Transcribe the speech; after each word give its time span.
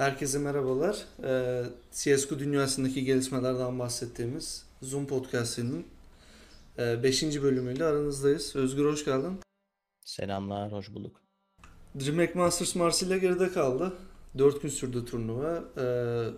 Herkese 0.00 0.38
merhabalar. 0.38 1.04
Ee, 1.24 1.64
CSGO 1.92 2.38
dünyasındaki 2.38 3.04
gelişmelerden 3.04 3.78
bahsettiğimiz 3.78 4.66
Zoom 4.82 5.06
Podcast'inin 5.06 5.86
5. 6.78 7.22
E, 7.22 7.42
bölümüyle 7.42 7.84
aranızdayız. 7.84 8.56
Özgür 8.56 8.84
hoş 8.84 9.04
geldin. 9.04 9.40
Selamlar, 10.04 10.72
hoş 10.72 10.94
bulduk. 10.94 11.20
DreamHack 12.00 12.34
Masters 12.34 12.74
Marsilya 12.74 13.18
geride 13.18 13.52
kaldı. 13.52 13.92
4 14.38 14.62
gün 14.62 14.68
sürdü 14.68 15.04
turnuva. 15.04 15.64
Ee, 15.78 16.28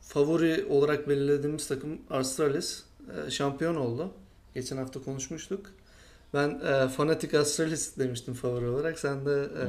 favori 0.00 0.66
olarak 0.70 1.08
belirlediğimiz 1.08 1.68
takım 1.68 1.98
Astralis 2.10 2.82
e, 3.26 3.30
şampiyon 3.30 3.74
oldu. 3.74 4.10
Geçen 4.54 4.76
hafta 4.76 5.02
konuşmuştuk. 5.02 5.70
Ben 6.34 6.50
e, 6.50 6.88
Fnatic 6.88 7.38
Astralis 7.38 7.98
demiştim 7.98 8.34
favori 8.34 8.66
olarak. 8.66 8.98
Sen 8.98 9.26
de 9.26 9.48
e, 9.60 9.66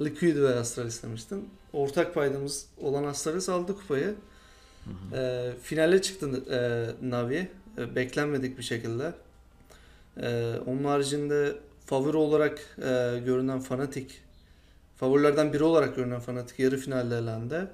Liquid 0.00 0.36
ve 0.36 0.54
Astralis 0.54 1.02
demiştin. 1.02 1.48
Ortak 1.72 2.14
paydamız 2.14 2.66
olan 2.80 3.04
Astralis 3.04 3.48
aldı 3.48 3.76
kupayı. 3.76 4.14
E, 5.12 5.50
finale 5.62 6.02
çıktı 6.02 6.42
e, 6.50 7.10
Navi. 7.10 7.48
E, 7.78 7.96
beklenmedik 7.96 8.58
bir 8.58 8.62
şekilde. 8.62 9.12
E, 10.22 10.54
onun 10.66 10.84
haricinde 10.84 11.56
favori 11.86 12.16
olarak 12.16 12.58
e, 12.78 13.20
görünen 13.24 13.60
Fnatic 13.60 14.06
favorilerden 14.96 15.52
biri 15.52 15.64
olarak 15.64 15.96
görünen 15.96 16.20
Fnatic 16.20 16.62
yarı 16.62 16.76
finalde 16.76 17.18
elendi. 17.18 17.66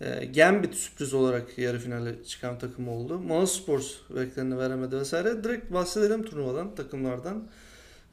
E, 0.00 0.26
Gambit 0.26 0.74
sürpriz 0.74 1.14
olarak 1.14 1.58
yarı 1.58 1.78
finale 1.78 2.24
çıkan 2.24 2.58
takım 2.58 2.88
oldu. 2.88 3.18
Mouse 3.18 3.62
Sports 3.62 3.94
bekleneni 4.16 4.58
veremedi 4.58 4.96
vesaire. 4.96 5.44
Direkt 5.44 5.72
bahsedelim 5.72 6.24
turnuvadan, 6.24 6.74
takımlardan. 6.74 7.48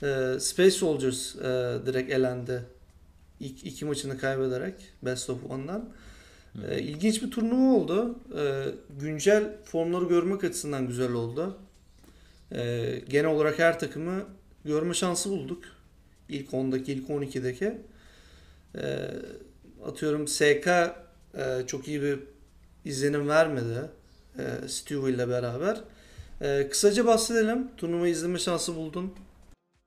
E, 0.03 0.37
Space 0.39 0.71
Soldiers 0.71 1.35
e, 1.35 1.41
direkt 1.85 2.11
elendi. 2.11 2.61
İlk 3.39 3.65
iki 3.65 3.85
maçını 3.85 4.17
kaybederek 4.17 4.75
Best 5.01 5.29
of 5.29 5.45
One'dan. 5.49 5.89
E, 6.69 6.81
ilginç 6.81 7.23
bir 7.23 7.31
turnuva 7.31 7.73
oldu. 7.75 8.19
E, 8.37 8.65
güncel 8.99 9.51
formları 9.63 10.05
görmek 10.05 10.43
açısından 10.43 10.87
güzel 10.87 11.11
oldu. 11.11 11.57
E, 12.51 13.01
genel 13.09 13.31
olarak 13.31 13.59
her 13.59 13.79
takımı 13.79 14.23
görme 14.65 14.93
şansı 14.93 15.29
bulduk. 15.29 15.63
İlk 16.29 16.49
10'daki, 16.49 16.91
ilk 16.91 17.09
12'deki. 17.09 17.77
E, 18.77 19.11
atıyorum 19.85 20.27
SK 20.27 20.67
e, 20.67 20.93
çok 21.67 21.87
iyi 21.87 22.01
bir 22.01 22.19
izlenim 22.85 23.29
vermedi. 23.29 23.89
E, 24.37 24.67
Stewie 24.67 25.13
ile 25.13 25.29
beraber. 25.29 25.81
E, 26.41 26.69
kısaca 26.69 27.05
bahsedelim. 27.05 27.67
Turnuva 27.77 28.07
izleme 28.07 28.39
şansı 28.39 28.75
buldun. 28.75 29.13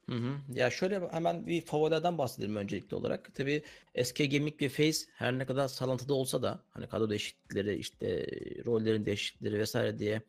Hı 0.09 0.14
hı. 0.14 0.39
Ya 0.55 0.70
şöyle 0.70 1.01
hemen 1.11 1.47
bir 1.47 1.61
favorilerden 1.61 2.19
bahsedelim 2.19 2.56
öncelikli 2.56 2.95
olarak. 2.95 3.34
Tabii 3.34 3.62
SK 4.03 4.19
Gaming 4.19 4.62
ve 4.62 4.69
Face 4.69 4.98
her 5.14 5.39
ne 5.39 5.47
kadar 5.47 5.69
sallantıda 5.69 6.14
olsa 6.14 6.42
da 6.42 6.62
hani 6.70 6.87
kadro 6.87 7.11
değişiklikleri 7.11 7.77
işte 7.77 8.27
rollerin 8.67 9.06
değişiklikleri 9.06 9.59
vesaire 9.59 9.98
diye 9.98 10.23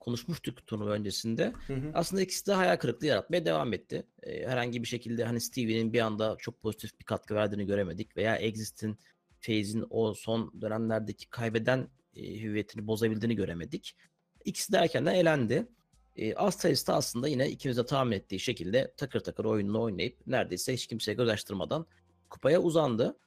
konuşmuştuk 0.00 0.66
turnuva 0.66 0.90
öncesinde. 0.90 1.52
Hı 1.66 1.74
hı. 1.74 1.90
Aslında 1.94 2.22
ikisi 2.22 2.46
de 2.46 2.52
hayal 2.52 2.76
kırıklığı 2.76 3.06
yaratmaya 3.06 3.44
devam 3.44 3.72
etti. 3.72 4.06
Ee, 4.22 4.46
herhangi 4.46 4.82
bir 4.82 4.88
şekilde 4.88 5.24
hani 5.24 5.40
Stevie'nin 5.40 5.92
bir 5.92 6.00
anda 6.00 6.36
çok 6.38 6.62
pozitif 6.62 7.00
bir 7.00 7.04
katkı 7.04 7.34
verdiğini 7.34 7.66
göremedik 7.66 8.16
veya 8.16 8.36
Exist'in 8.36 8.98
Faze'in 9.40 9.84
o 9.90 10.14
son 10.14 10.60
dönemlerdeki 10.60 11.30
kaybeden 11.30 11.88
e, 12.16 12.40
hüviyetini 12.40 12.86
bozabildiğini 12.86 13.36
göremedik. 13.36 13.96
İkisi 14.44 14.72
de 14.72 14.76
erkenden 14.76 15.14
elendi. 15.14 15.66
E, 16.16 16.34
Astralis 16.34 16.88
de 16.88 16.92
aslında 16.92 17.28
yine 17.28 17.50
ikimiz 17.50 17.76
de 17.76 17.86
tahmin 17.86 18.16
ettiği 18.16 18.40
şekilde 18.40 18.94
takır 18.96 19.20
takır 19.20 19.44
oyununu 19.44 19.82
oynayıp 19.82 20.26
neredeyse 20.26 20.74
hiç 20.74 20.86
kimseye 20.86 21.14
göz 21.14 21.28
açtırmadan 21.28 21.86
kupaya 22.30 22.62
uzandı. 22.62 23.18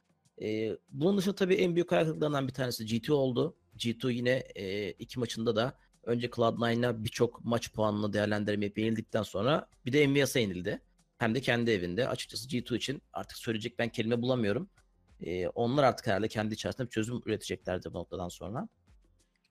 E, 0.42 0.76
bunun 0.90 1.18
dışında 1.18 1.34
tabii 1.34 1.54
en 1.54 1.74
büyük 1.74 1.92
hayal 1.92 2.20
bir 2.20 2.52
tanesi 2.52 2.84
G2 2.84 3.12
oldu. 3.12 3.56
G2 3.76 4.12
yine 4.12 4.30
e, 4.54 4.90
iki 4.90 5.18
maçında 5.18 5.56
da 5.56 5.78
önce 6.02 6.26
Cloud9'la 6.26 7.04
birçok 7.04 7.44
maç 7.44 7.72
puanını 7.72 8.12
değerlendirmeyip 8.12 8.78
yenildikten 8.78 9.22
sonra 9.22 9.68
bir 9.86 9.92
de 9.92 10.02
Envias'a 10.02 10.38
yenildi. 10.38 10.82
Hem 11.18 11.34
de 11.34 11.40
kendi 11.40 11.70
evinde. 11.70 12.08
Açıkçası 12.08 12.48
G2 12.48 12.76
için 12.76 13.02
artık 13.12 13.38
söyleyecek 13.38 13.78
ben 13.78 13.88
kelime 13.88 14.22
bulamıyorum. 14.22 14.70
E, 15.20 15.48
onlar 15.48 15.84
artık 15.84 16.06
herhalde 16.06 16.28
kendi 16.28 16.54
içerisinde 16.54 16.86
bir 16.86 16.90
çözüm 16.90 17.22
üreteceklerdi 17.26 17.92
bu 17.92 17.98
noktadan 17.98 18.28
sonra. 18.28 18.68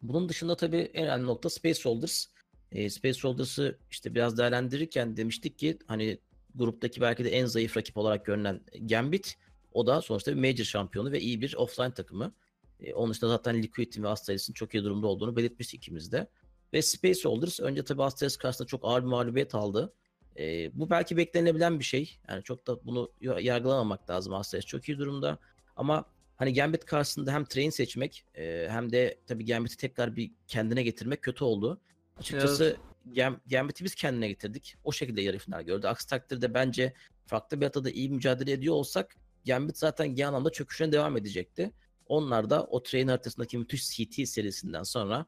Bunun 0.02 0.30
dışında 0.30 0.56
tabii 0.56 0.92
en 0.94 1.08
önemli 1.08 1.26
nokta 1.26 1.50
Space 1.50 1.74
Soldiers. 1.74 2.26
E, 2.74 2.90
Space 2.90 3.14
Soldiers'ı 3.14 3.78
işte 3.92 4.16
biraz 4.16 4.38
değerlendirirken 4.38 5.18
demiştik 5.18 5.60
ki 5.60 5.78
hani 5.88 6.20
gruptaki 6.56 7.02
belki 7.02 7.26
de 7.26 7.30
en 7.30 7.46
zayıf 7.46 7.78
rakip 7.78 7.98
olarak 7.98 8.26
görünen 8.26 8.62
Gambit 8.82 9.38
o 9.74 9.88
da 9.88 10.02
sonuçta 10.02 10.32
bir 10.32 10.50
major 10.50 10.64
şampiyonu 10.64 11.12
ve 11.12 11.20
iyi 11.20 11.42
bir 11.42 11.56
offline 11.56 11.94
takımı. 11.94 12.34
E, 12.80 12.94
onun 12.94 13.12
dışında 13.12 13.30
zaten 13.30 13.64
Liquid'in 13.64 14.04
ve 14.04 14.08
Astralis'in 14.08 14.54
çok 14.54 14.74
iyi 14.74 14.84
durumda 14.84 15.08
olduğunu 15.08 15.36
belirtmiştik 15.36 15.78
ikimiz 15.78 16.12
de. 16.12 16.28
Ve 16.74 16.82
Space 16.82 17.16
Soldiers 17.16 17.60
önce 17.60 17.84
tabii 17.84 18.04
Astralis 18.04 18.38
karşısında 18.38 18.68
çok 18.68 18.82
ağır 18.84 19.02
bir 19.02 19.08
mağlubiyet 19.08 19.56
aldı. 19.56 19.94
E, 20.40 20.72
bu 20.80 20.90
belki 20.90 21.18
beklenebilen 21.18 21.80
bir 21.80 21.84
şey. 21.84 22.20
Yani 22.30 22.44
çok 22.44 22.68
da 22.68 22.86
bunu 22.86 23.12
yargılamamak 23.22 24.10
lazım. 24.10 24.34
Astralis 24.34 24.66
çok 24.66 24.90
iyi 24.90 24.98
durumda. 24.98 25.38
Ama 25.76 26.06
hani 26.36 26.54
Gambit 26.54 26.86
karşısında 26.86 27.34
hem 27.34 27.46
train 27.46 27.70
seçmek 27.70 28.26
e, 28.36 28.68
hem 28.70 28.92
de 28.92 29.20
tabii 29.28 29.46
Gambit'i 29.46 29.78
tekrar 29.78 30.16
bir 30.16 30.32
kendine 30.48 30.84
getirmek 30.84 31.22
kötü 31.22 31.44
oldu. 31.44 31.82
Açıkçası 32.20 32.78
evet. 33.08 33.40
Gambit'i 33.46 33.84
biz 33.84 33.96
kendine 33.96 34.28
getirdik. 34.28 34.76
O 34.84 34.92
şekilde 34.92 35.22
yarı 35.22 35.38
final 35.38 35.62
gördü. 35.62 35.88
Aksi 35.88 36.08
takdirde 36.08 36.54
bence 36.54 36.94
farklı 37.26 37.62
bir 37.62 37.66
hatada 37.66 37.90
iyi 37.90 38.10
mücadele 38.10 38.52
ediyor 38.52 38.76
olsak 38.76 39.16
Gambit 39.46 39.78
zaten 39.78 40.16
genel 40.16 40.28
anlamda 40.28 40.50
çöküşüne 40.50 40.92
devam 40.92 41.18
edecekti. 41.18 41.72
Onlar 42.08 42.50
da 42.50 42.64
o 42.66 42.84
train 42.84 43.08
haritasındaki 43.08 43.58
müthiş 43.58 43.90
CT 43.90 44.30
serisinden 44.30 44.84
sonra 44.84 45.26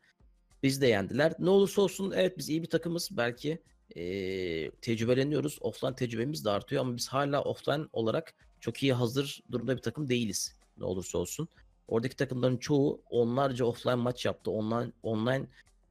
biz 0.63 0.81
de 0.81 0.87
yendiler. 0.87 1.33
Ne 1.39 1.49
olursa 1.49 1.81
olsun 1.81 2.13
evet 2.15 2.37
biz 2.37 2.49
iyi 2.49 2.63
bir 2.63 2.69
takımız. 2.69 3.09
Belki 3.11 3.61
e, 3.95 4.01
tecrübeleniyoruz. 4.71 5.57
Offline 5.61 5.95
tecrübemiz 5.95 6.45
de 6.45 6.49
artıyor 6.49 6.81
ama 6.81 6.97
biz 6.97 7.07
hala 7.07 7.43
offline 7.43 7.85
olarak 7.93 8.33
çok 8.59 8.83
iyi 8.83 8.93
hazır 8.93 9.43
durumda 9.51 9.77
bir 9.77 9.81
takım 9.81 10.09
değiliz. 10.09 10.55
Ne 10.77 10.85
olursa 10.85 11.17
olsun. 11.17 11.47
Oradaki 11.87 12.15
takımların 12.15 12.57
çoğu 12.57 13.01
onlarca 13.09 13.65
offline 13.65 13.95
maç 13.95 14.25
yaptı. 14.25 14.51
Online 14.51 15.45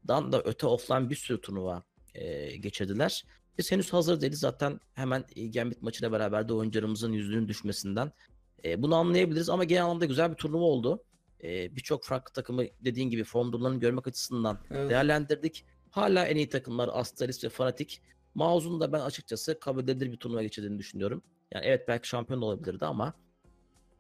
online'dan 0.08 0.32
da 0.32 0.42
öte 0.44 0.66
offline 0.66 1.10
bir 1.10 1.16
sürü 1.16 1.40
turnuva 1.40 1.82
e, 2.14 2.56
geçirdiler. 2.56 3.24
Biz 3.58 3.72
henüz 3.72 3.92
hazır 3.92 4.20
değiliz. 4.20 4.40
Zaten 4.40 4.80
hemen 4.94 5.24
Gambit 5.54 5.82
maçıyla 5.82 6.12
beraber 6.12 6.48
de 6.48 6.52
oyuncularımızın 6.52 7.12
yüzünün 7.12 7.48
düşmesinden 7.48 8.12
e, 8.64 8.82
bunu 8.82 8.94
anlayabiliriz 8.94 9.48
ama 9.48 9.64
genel 9.64 9.84
anlamda 9.84 10.04
güzel 10.04 10.30
bir 10.30 10.36
turnuva 10.36 10.64
oldu. 10.64 11.04
E, 11.42 11.76
Birçok 11.76 12.04
farklı 12.04 12.32
takımı 12.32 12.64
dediğin 12.80 13.10
gibi 13.10 13.24
form 13.24 13.52
durumlarını 13.52 13.80
görmek 13.80 14.06
açısından 14.06 14.58
evet. 14.70 14.90
değerlendirdik. 14.90 15.64
Hala 15.90 16.26
en 16.26 16.36
iyi 16.36 16.48
takımlar 16.48 16.90
Astralis 16.92 17.44
ve 17.44 17.48
Fnatic. 17.48 17.96
Mause'un 18.34 18.80
da 18.80 18.92
ben 18.92 19.00
açıkçası 19.00 19.60
kabul 19.60 19.82
edilir 19.82 20.12
bir 20.12 20.16
turnuva 20.16 20.42
geçirdiğini 20.42 20.78
düşünüyorum. 20.78 21.22
Yani 21.52 21.64
evet 21.66 21.88
belki 21.88 22.08
şampiyon 22.08 22.40
olabilirdi 22.40 22.84
ama 22.84 23.14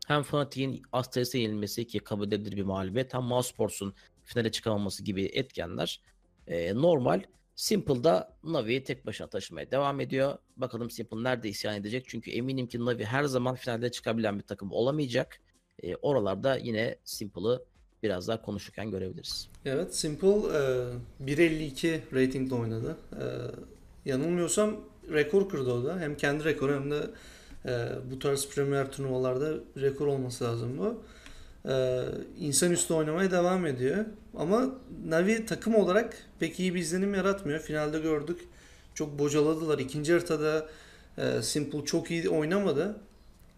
hem 0.06 0.22
Fnatic'in 0.22 0.82
Astralis'e 0.92 1.38
yenilmesi 1.38 1.86
ki 1.86 1.98
kabul 1.98 2.26
edilir 2.26 2.56
bir 2.56 2.62
mağlubiyet 2.62 3.14
hem 3.14 3.22
Mousesports'un 3.22 3.94
finale 4.24 4.52
çıkamaması 4.52 5.04
gibi 5.04 5.24
etkenler 5.24 6.00
e, 6.46 6.74
normal. 6.74 7.22
Simple 7.56 8.04
da 8.04 8.36
Navi'yi 8.44 8.84
tek 8.84 9.06
başına 9.06 9.26
taşımaya 9.26 9.70
devam 9.70 10.00
ediyor. 10.00 10.38
Bakalım 10.56 10.90
Simple 10.90 11.22
nerede 11.22 11.48
isyan 11.48 11.76
edecek? 11.76 12.04
Çünkü 12.08 12.30
eminim 12.30 12.66
ki 12.66 12.84
Navi 12.84 13.04
her 13.04 13.24
zaman 13.24 13.54
finalde 13.54 13.90
çıkabilen 13.90 14.38
bir 14.38 14.42
takım 14.42 14.72
olamayacak. 14.72 15.40
E, 15.82 15.96
oralarda 15.96 16.56
yine 16.56 16.98
Simple'ı 17.04 17.64
biraz 18.02 18.28
daha 18.28 18.42
konuşurken 18.42 18.90
görebiliriz. 18.90 19.48
Evet 19.64 19.94
Simple 19.94 20.28
e, 20.28 21.24
1.52 21.24 22.00
ratingle 22.14 22.54
oynadı. 22.54 22.96
E, 23.12 23.24
yanılmıyorsam 24.10 24.76
rekor 25.12 25.48
kırdı 25.48 25.72
o 25.72 25.84
da. 25.84 26.00
Hem 26.00 26.16
kendi 26.16 26.44
rekoru 26.44 26.74
hem 26.74 26.90
de 26.90 27.10
e, 27.66 27.88
bu 28.10 28.18
tarz 28.18 28.48
premier 28.48 28.92
turnuvalarda 28.92 29.54
rekor 29.80 30.06
olması 30.06 30.44
lazım 30.44 30.78
bu. 30.78 31.02
E, 31.68 32.04
insanüstü 32.40 32.94
oynamaya 32.94 33.30
devam 33.30 33.66
ediyor. 33.66 34.04
Ama 34.36 34.74
Navi 35.06 35.46
takım 35.46 35.74
olarak 35.74 36.16
pek 36.40 36.60
iyi 36.60 36.74
bir 36.74 36.80
izlenim 36.80 37.14
yaratmıyor. 37.14 37.60
Finalde 37.60 37.98
gördük. 37.98 38.40
Çok 38.94 39.18
bocaladılar. 39.18 39.78
İkinci 39.78 40.12
haritada 40.12 40.68
e, 41.18 41.42
Simple 41.42 41.84
çok 41.84 42.10
iyi 42.10 42.28
oynamadı. 42.28 42.96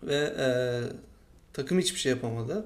Ve 0.03 0.35
e, 0.39 0.47
takım 1.53 1.79
hiçbir 1.79 1.99
şey 1.99 2.13
yapamadı. 2.13 2.65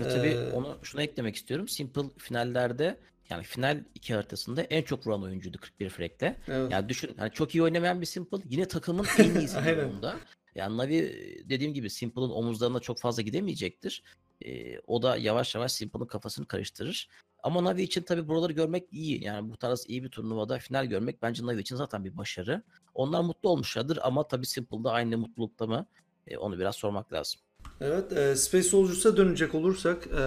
Ve 0.00 0.08
tabii 0.08 0.28
ee, 0.28 0.52
onu 0.52 0.78
şuna 0.82 1.02
eklemek 1.02 1.36
istiyorum. 1.36 1.68
Simple 1.68 2.02
finallerde 2.18 2.96
yani 3.30 3.44
final 3.44 3.78
iki 3.94 4.14
haritasında 4.14 4.62
en 4.62 4.82
çok 4.82 5.06
vuran 5.06 5.22
oyuncuydu 5.22 5.58
41 5.58 5.88
frag'te. 5.88 6.36
Evet. 6.48 6.72
Yani 6.72 6.88
düşün 6.88 7.14
hani 7.16 7.30
çok 7.32 7.54
iyi 7.54 7.62
oynamayan 7.62 8.00
bir 8.00 8.06
Simple 8.06 8.38
yine 8.48 8.68
takımın 8.68 9.06
en 9.18 9.34
iyisi 9.40 9.56
durumda. 9.56 10.16
Yani 10.60 10.76
Navi 10.76 11.44
dediğim 11.48 11.74
gibi 11.74 11.90
Simple'ın 11.90 12.30
omuzlarına 12.30 12.80
çok 12.80 12.98
fazla 13.00 13.22
gidemeyecektir. 13.22 14.02
E, 14.44 14.78
o 14.86 15.02
da 15.02 15.16
yavaş 15.16 15.54
yavaş 15.54 15.72
Simple'ın 15.72 16.06
kafasını 16.06 16.46
karıştırır. 16.46 17.08
Ama 17.42 17.64
Navi 17.64 17.82
için 17.82 18.02
tabii 18.02 18.28
buraları 18.28 18.52
görmek 18.52 18.84
iyi. 18.92 19.24
Yani 19.24 19.50
bu 19.50 19.56
tarz 19.56 19.84
iyi 19.88 20.04
bir 20.04 20.08
turnuvada 20.08 20.58
final 20.58 20.86
görmek 20.86 21.22
bence 21.22 21.46
Navi 21.46 21.60
için 21.60 21.76
zaten 21.76 22.04
bir 22.04 22.16
başarı. 22.16 22.62
Onlar 22.94 23.20
mutlu 23.20 23.48
olmuşlardır 23.48 23.98
ama 24.02 24.28
tabii 24.28 24.46
Simple'da 24.46 24.92
aynı 24.92 25.18
mutlulukta 25.18 25.66
mı? 25.66 25.86
E, 26.26 26.36
onu 26.36 26.58
biraz 26.58 26.76
sormak 26.76 27.12
lazım. 27.12 27.40
Evet, 27.80 28.12
e, 28.12 28.36
Space 28.36 28.68
Soldiers'a 28.68 29.16
dönecek 29.16 29.54
olursak 29.54 30.06
e, 30.06 30.22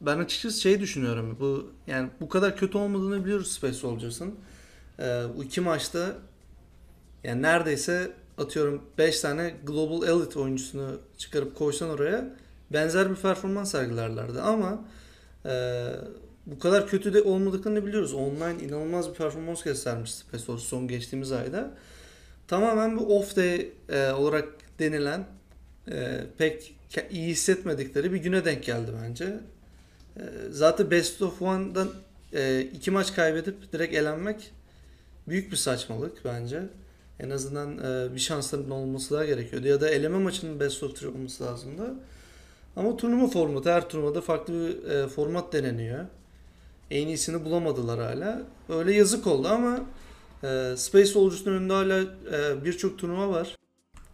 ben 0.00 0.18
açıkçası 0.18 0.60
şey 0.60 0.80
düşünüyorum. 0.80 1.36
Bu 1.40 1.72
yani 1.86 2.10
bu 2.20 2.28
kadar 2.28 2.56
kötü 2.56 2.78
olmadığını 2.78 3.24
biliyoruz 3.24 3.52
Space 3.52 3.74
Soldiers'ın. 3.74 4.34
E, 4.98 5.24
bu 5.36 5.44
iki 5.44 5.60
maçta 5.60 6.18
yani 7.24 7.42
neredeyse 7.42 8.12
atıyorum 8.38 8.82
5 8.98 9.20
tane 9.20 9.54
Global 9.64 10.08
Elite 10.08 10.38
oyuncusunu 10.38 11.00
çıkarıp 11.18 11.56
koysan 11.56 11.90
oraya 11.90 12.36
benzer 12.72 13.10
bir 13.10 13.16
performans 13.16 13.72
sergilerlerdi 13.72 14.40
ama 14.40 14.84
e, 15.46 15.86
bu 16.46 16.58
kadar 16.58 16.88
kötü 16.88 17.14
de 17.14 17.22
olmadıklarını 17.22 17.86
biliyoruz. 17.86 18.14
Online 18.14 18.64
inanılmaz 18.64 19.10
bir 19.10 19.14
performans 19.14 19.62
göstermiş 19.62 20.14
Space 20.14 20.44
Soldiers 20.44 20.68
son 20.68 20.88
geçtiğimiz 20.88 21.32
ayda. 21.32 21.70
Tamamen 22.48 22.96
bu 22.96 23.18
off 23.18 23.36
day 23.36 23.68
e, 23.88 24.10
olarak 24.10 24.48
denilen 24.78 25.26
e, 25.90 26.24
pek 26.38 26.74
iyi 27.10 27.28
hissetmedikleri 27.28 28.12
bir 28.12 28.18
güne 28.18 28.44
denk 28.44 28.64
geldi 28.64 28.90
bence. 29.02 29.40
E, 30.16 30.22
zaten 30.50 30.90
Best 30.90 31.22
of 31.22 31.42
One'dan 31.42 31.88
e, 32.32 32.60
iki 32.60 32.90
maç 32.90 33.14
kaybedip 33.14 33.72
direkt 33.72 33.94
elenmek 33.94 34.52
büyük 35.28 35.50
bir 35.50 35.56
saçmalık 35.56 36.24
bence. 36.24 36.62
En 37.20 37.30
azından 37.30 37.78
e, 37.78 38.14
bir 38.14 38.20
şansların 38.20 38.70
olması 38.70 39.14
daha 39.14 39.24
gerekiyordu. 39.24 39.66
Ya 39.68 39.80
da 39.80 39.90
eleme 39.90 40.18
maçının 40.18 40.60
Best 40.60 40.82
of 40.82 40.96
Three 40.96 41.08
olması 41.08 41.44
lazımdı. 41.44 41.94
Ama 42.76 42.96
turnuva 42.96 43.26
formatı 43.26 43.72
her 43.72 43.88
turnuvada 43.88 44.20
farklı 44.20 44.54
bir 44.54 44.90
e, 44.90 45.08
format 45.08 45.52
deneniyor. 45.52 46.04
En 46.90 47.06
iyisini 47.06 47.44
bulamadılar 47.44 48.00
hala. 48.00 48.42
Öyle 48.68 48.94
yazık 48.94 49.26
oldu 49.26 49.48
ama 49.48 49.80
e, 50.44 50.74
Space 50.76 51.06
Soldiers'ın 51.06 51.50
önünde 51.50 51.72
hala 51.72 52.00
e, 52.00 52.64
birçok 52.64 52.98
turnuva 52.98 53.28
var. 53.28 53.56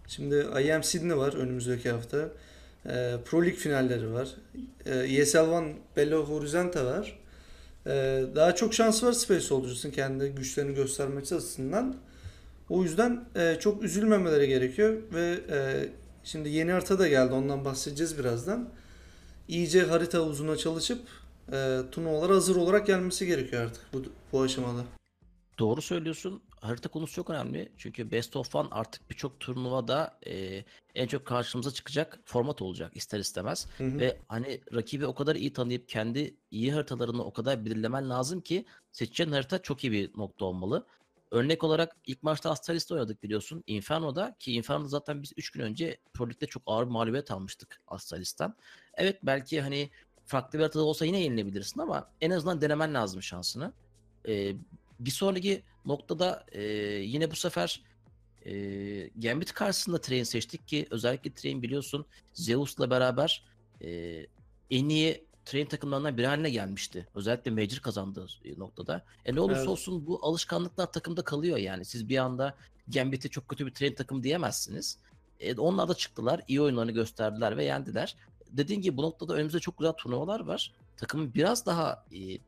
Şimdi 0.08 0.46
IM 0.64 0.82
Sydney 0.82 1.16
var 1.16 1.34
önümüzdeki 1.34 1.90
hafta. 1.90 2.28
E, 2.87 3.16
Pro 3.25 3.43
League 3.43 3.58
finalleri 3.58 4.12
var. 4.12 4.28
E, 4.87 4.94
ESL 4.94 5.38
One 5.38 5.75
Belo 5.96 6.25
Horizonte 6.25 6.84
var. 6.84 7.19
E, 7.87 8.25
daha 8.34 8.55
çok 8.55 8.75
şans 8.75 9.05
var 9.05 9.12
Space 9.12 9.40
Soldiers'ın 9.40 9.90
kendi 9.90 10.28
güçlerini 10.28 10.75
göstermesi 10.75 11.34
açısından. 11.34 11.96
O 12.72 12.82
yüzden 12.82 13.24
e, 13.36 13.56
çok 13.60 13.82
üzülmemeleri 13.82 14.48
gerekiyor 14.48 15.02
ve 15.12 15.40
e, 15.50 15.88
şimdi 16.24 16.48
yeni 16.48 16.72
harita 16.72 16.98
da 16.98 17.08
geldi 17.08 17.34
ondan 17.34 17.64
bahsedeceğiz 17.64 18.19
birazdan. 18.19 18.69
İyice 19.48 19.82
harita 19.82 20.20
uzuna 20.20 20.56
çalışıp 20.56 21.00
e, 21.52 21.80
turnuvalara 21.92 22.34
hazır 22.34 22.56
olarak 22.56 22.86
gelmesi 22.86 23.26
gerekiyor 23.26 23.62
artık 23.62 23.82
bu, 23.92 24.02
bu 24.32 24.42
aşamada. 24.42 24.84
Doğru 25.58 25.82
söylüyorsun. 25.82 26.42
Harita 26.60 26.88
konusu 26.88 27.14
çok 27.14 27.30
önemli. 27.30 27.72
Çünkü 27.76 28.10
Best 28.10 28.36
of 28.36 28.54
One 28.54 28.69
artık 28.70 29.10
birçok 29.10 29.40
turnuvada 29.40 30.19
e, 30.26 30.64
en 30.94 31.06
çok 31.06 31.26
karşımıza 31.26 31.70
çıkacak 31.70 32.19
format 32.24 32.62
olacak 32.62 32.92
ister 32.94 33.19
istemez. 33.19 33.66
Hı 33.78 33.84
hı. 33.84 33.98
Ve 33.98 34.19
hani 34.28 34.60
rakibi 34.74 35.06
o 35.06 35.14
kadar 35.14 35.36
iyi 35.36 35.52
tanıyıp 35.52 35.88
kendi 35.88 36.36
iyi 36.50 36.72
haritalarını 36.72 37.24
o 37.24 37.32
kadar 37.32 37.64
belirlemen 37.64 38.10
lazım 38.10 38.40
ki 38.40 38.64
seçeceğin 38.92 39.32
harita 39.32 39.62
çok 39.62 39.84
iyi 39.84 39.92
bir 39.92 40.10
nokta 40.16 40.44
olmalı. 40.44 40.86
Örnek 41.32 41.64
olarak 41.64 41.96
ilk 42.06 42.23
maçta 42.23 42.50
Astralis'te 42.50 42.94
oynadık 42.94 43.23
biliyorsun. 43.23 43.64
Inferno'da 43.67 44.37
ki 44.38 44.52
Inferno'da 44.52 44.88
zaten 44.88 45.23
biz 45.23 45.32
3 45.37 45.50
gün 45.50 45.61
önce 45.61 45.99
Pro 46.14 46.25
League'de 46.25 46.46
çok 46.46 46.62
ağır 46.67 46.87
bir 46.87 46.90
mağlubiyet 46.90 47.31
almıştık 47.31 47.81
Astralis'ten. 47.88 48.55
Evet 48.94 49.19
belki 49.23 49.61
hani 49.61 49.90
farklı 50.25 50.58
bir 50.58 50.62
haritada 50.62 50.84
olsa 50.84 51.05
yine 51.05 51.20
yenilebilirsin 51.20 51.81
ama 51.81 52.11
en 52.20 52.31
azından 52.31 52.61
denemen 52.61 52.94
lazım 52.94 53.23
şansını. 53.23 53.73
Ee, 54.29 54.55
bir 55.00 55.11
sonraki 55.11 55.62
noktada 55.84 56.46
e, 56.52 56.62
yine 57.02 57.31
bu 57.31 57.37
sefer 57.37 57.82
e, 58.46 58.52
Gambit 59.17 59.52
karşısında 59.52 60.00
Train 60.00 60.23
seçtik 60.23 60.69
ki 60.69 60.87
özellikle 60.90 61.34
Train 61.34 61.62
biliyorsun 61.62 62.06
Zeus'la 62.32 62.90
beraber 62.90 63.44
e, 63.82 64.20
en 64.70 64.88
iyi 64.88 65.26
Train 65.44 65.67
takımlarından 65.67 66.19
biri 66.19 66.27
haline 66.27 66.50
gelmişti. 66.50 67.09
Özellikle 67.15 67.50
Major 67.50 67.79
kazandığı 67.79 68.27
e, 68.44 68.59
noktada. 68.59 69.05
E 69.25 69.35
ne 69.35 69.41
olursa 69.41 69.59
Evet. 69.59 69.69
olsun 69.69 70.06
bu 70.06 70.19
alışkanlıklar 70.23 70.93
takımda 70.93 71.23
kalıyor 71.23 71.56
yani. 71.56 71.85
Siz 71.85 72.09
bir 72.09 72.19
anda 72.19 72.55
Gambit'e 72.89 73.29
çok 73.29 73.49
kötü 73.49 73.67
bir 73.67 73.75
Train 73.75 73.94
takım 73.94 74.23
diyemezsiniz. 74.23 74.99
E, 75.41 75.55
onlar 75.55 75.89
da 75.89 75.94
çıktılar, 75.94 76.41
iyi 76.49 76.61
oyunlarını 76.61 76.93
gösterdiler 76.93 77.56
ve 77.56 77.65
yendiler. 77.65 78.17
Dediğin 78.50 78.81
gibi 78.81 78.97
bu 78.97 79.03
noktada 79.03 79.35
önümüzde 79.35 79.61
çok 79.61 79.79
güzel 79.79 79.93
turnuvalar 79.93 80.41
var. 80.41 80.73
Takımın 80.97 81.35
biraz 81.35 81.67
daha 81.67 82.05
e, 82.12 82.39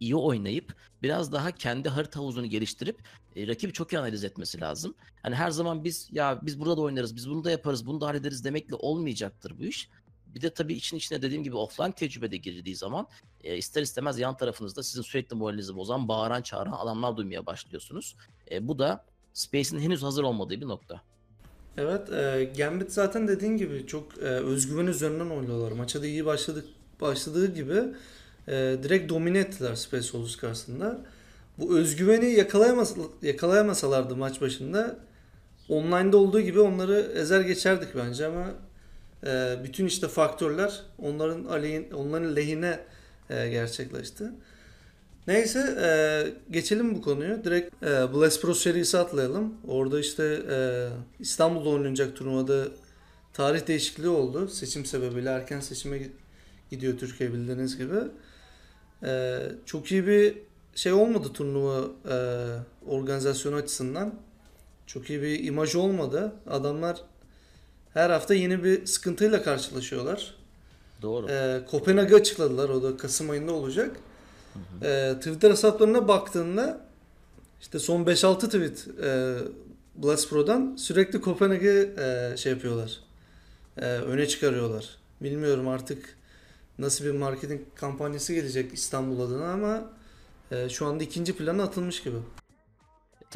iyi 0.00 0.16
oynayıp 0.16 0.74
biraz 1.02 1.32
daha 1.32 1.50
kendi 1.50 1.88
harita 1.88 2.20
havuzunu 2.20 2.46
geliştirip 2.46 2.98
e, 3.36 3.46
rakibi 3.46 3.72
çok 3.72 3.92
iyi 3.92 3.98
analiz 3.98 4.24
etmesi 4.24 4.60
lazım. 4.60 4.94
Hani 5.22 5.34
her 5.34 5.50
zaman 5.50 5.84
biz 5.84 6.08
ya 6.12 6.38
biz 6.42 6.60
burada 6.60 6.76
da 6.76 6.80
oynarız, 6.80 7.16
biz 7.16 7.30
bunu 7.30 7.44
da 7.44 7.50
yaparız, 7.50 7.86
bunu 7.86 8.00
da 8.00 8.06
hallederiz 8.06 8.44
demekle 8.44 8.74
olmayacaktır 8.74 9.58
bu 9.58 9.64
iş. 9.64 9.88
Bir 10.36 10.42
de 10.42 10.50
tabii 10.50 10.74
için 10.74 10.96
içine 10.96 11.22
dediğim 11.22 11.42
gibi 11.42 11.56
offline 11.56 11.92
tecrübe 11.92 12.30
de 12.30 12.36
girdiği 12.36 12.76
zaman 12.76 13.06
e, 13.44 13.56
ister 13.56 13.82
istemez 13.82 14.18
yan 14.18 14.36
tarafınızda 14.36 14.82
sizin 14.82 15.02
sürekli 15.02 15.36
moralinizi 15.36 15.76
bozan, 15.76 16.08
bağıran, 16.08 16.42
çağıran 16.42 16.72
adamlar 16.72 17.16
duymaya 17.16 17.46
başlıyorsunuz. 17.46 18.16
E, 18.50 18.68
bu 18.68 18.78
da 18.78 19.04
Space'in 19.32 19.80
henüz 19.80 20.02
hazır 20.02 20.22
olmadığı 20.22 20.60
bir 20.60 20.68
nokta. 20.68 21.02
Evet, 21.76 22.12
e, 22.12 22.52
Gambit 22.56 22.92
zaten 22.92 23.28
dediğin 23.28 23.56
gibi 23.56 23.86
çok 23.86 24.18
e, 24.18 24.20
özgüven 24.20 24.86
üzerinden 24.86 25.30
oynuyorlar. 25.30 25.72
Maça 25.72 26.02
da 26.02 26.06
iyi 26.06 26.26
başladık 26.26 26.64
başladığı 27.00 27.54
gibi 27.54 27.82
e, 28.48 28.76
direkt 28.82 29.10
domine 29.10 29.38
ettiler 29.38 29.74
Space 29.74 30.02
Soldiers 30.02 30.36
karşısında. 30.36 31.00
Bu 31.58 31.78
özgüveni 31.78 32.32
yakalayamas 32.32 32.96
yakalayamasalardı 33.22 34.16
maç 34.16 34.40
başında 34.40 34.98
online'da 35.68 36.16
olduğu 36.16 36.40
gibi 36.40 36.60
onları 36.60 37.12
ezer 37.14 37.40
geçerdik 37.40 37.88
bence 37.96 38.26
ama 38.26 38.46
e, 39.26 39.56
bütün 39.64 39.86
işte 39.86 40.08
faktörler 40.08 40.82
onların 40.98 41.44
aleyhin, 41.44 41.90
onların 41.90 42.36
lehine 42.36 42.80
e, 43.30 43.48
gerçekleşti. 43.48 44.24
Neyse 45.26 45.76
e, 45.80 45.88
geçelim 46.52 46.94
bu 46.94 47.02
konuyu. 47.02 47.44
Direkt 47.44 47.82
e, 47.82 47.86
Blast 48.14 48.42
Pro 48.42 48.54
serisi 48.54 48.98
atlayalım. 48.98 49.54
Orada 49.68 50.00
işte 50.00 50.42
e, 50.50 50.88
İstanbul'da 51.20 51.68
oynanacak 51.68 52.16
turnuvada 52.16 52.64
tarih 53.32 53.66
değişikliği 53.66 54.08
oldu. 54.08 54.48
Seçim 54.48 54.84
sebebiyle 54.84 55.28
erken 55.30 55.60
seçime 55.60 55.96
gi- 55.96 56.10
gidiyor 56.70 56.98
Türkiye 56.98 57.32
bildiğiniz 57.32 57.78
gibi. 57.78 57.94
E, 59.02 59.38
çok 59.66 59.92
iyi 59.92 60.06
bir 60.06 60.38
şey 60.74 60.92
olmadı 60.92 61.28
turnuva 61.34 61.84
e, 62.10 62.16
organizasyonu 62.90 63.56
açısından. 63.56 64.14
Çok 64.86 65.10
iyi 65.10 65.22
bir 65.22 65.44
imaj 65.44 65.74
olmadı. 65.74 66.32
Adamlar 66.46 67.02
her 67.96 68.10
hafta 68.10 68.34
yeni 68.34 68.64
bir 68.64 68.86
sıkıntıyla 68.86 69.42
karşılaşıyorlar. 69.42 70.34
Doğru. 71.02 71.30
Ee, 71.30 71.60
Kopenhag'ı 71.70 72.16
açıkladılar. 72.16 72.68
O 72.68 72.82
da 72.82 72.96
Kasım 72.96 73.30
ayında 73.30 73.52
olacak. 73.52 73.96
Ee, 74.82 75.14
Twitter 75.18 75.50
hesaplarına 75.50 76.08
baktığında 76.08 76.80
işte 77.60 77.78
son 77.78 78.04
5-6 78.04 78.38
tweet 78.38 78.88
e, 79.04 79.36
Blast 79.94 80.30
Pro'dan 80.30 80.76
sürekli 80.76 81.20
Kopenhag'ı 81.20 81.94
e, 81.98 82.36
şey 82.36 82.52
yapıyorlar. 82.52 83.00
E, 83.76 83.84
öne 83.84 84.28
çıkarıyorlar. 84.28 84.96
Bilmiyorum 85.20 85.68
artık 85.68 86.16
nasıl 86.78 87.04
bir 87.04 87.10
marketing 87.10 87.60
kampanyası 87.74 88.32
gelecek 88.32 88.74
İstanbul 88.74 89.20
adına 89.20 89.52
ama 89.52 89.82
e, 90.50 90.68
şu 90.68 90.86
anda 90.86 91.04
ikinci 91.04 91.36
plana 91.36 91.62
atılmış 91.62 92.02
gibi. 92.02 92.16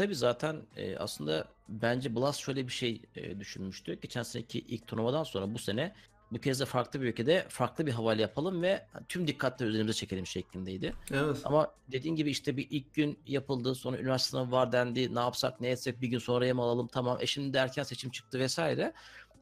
Tabii 0.01 0.15
zaten 0.15 0.63
e, 0.77 0.97
aslında 0.97 1.49
bence 1.69 2.17
Blast 2.17 2.41
şöyle 2.41 2.67
bir 2.67 2.73
şey 2.73 3.03
e, 3.17 3.41
düşünmüştü. 3.41 4.01
Geçen 4.01 4.23
seneki 4.23 4.59
ilk 4.59 4.87
turnuvadan 4.87 5.25
sonra 5.25 5.55
bu 5.55 5.59
sene 5.59 5.95
bu 6.33 6.41
kez 6.41 6.61
de 6.61 6.65
farklı 6.65 7.01
bir 7.01 7.07
ülkede 7.07 7.47
farklı 7.49 7.87
bir 7.87 7.93
havale 7.93 8.23
yapalım 8.23 8.63
ve 8.63 8.87
tüm 9.09 9.27
dikkatleri 9.27 9.69
üzerimize 9.69 9.93
çekelim 9.93 10.27
şeklindeydi. 10.27 10.95
Evet. 11.13 11.37
Ama 11.45 11.75
dediğin 11.93 12.17
gibi 12.17 12.31
işte 12.31 12.57
bir 12.57 12.67
ilk 12.71 12.95
gün 12.95 13.19
yapıldı 13.27 13.75
sonra 13.75 13.99
üniversite 13.99 14.31
sınavı 14.31 14.51
var 14.51 14.73
dendi 14.73 15.15
ne 15.15 15.21
yapsak 15.21 15.61
ne 15.61 15.69
etsek 15.69 16.01
bir 16.01 16.09
gün 16.09 16.19
sonraya 16.19 16.55
mı 16.55 16.63
alalım 16.63 16.89
tamam 16.89 17.19
e 17.21 17.27
şimdi 17.27 17.53
de 17.53 17.59
erken 17.59 17.83
seçim 17.83 18.11
çıktı 18.11 18.39
vesaire. 18.39 18.93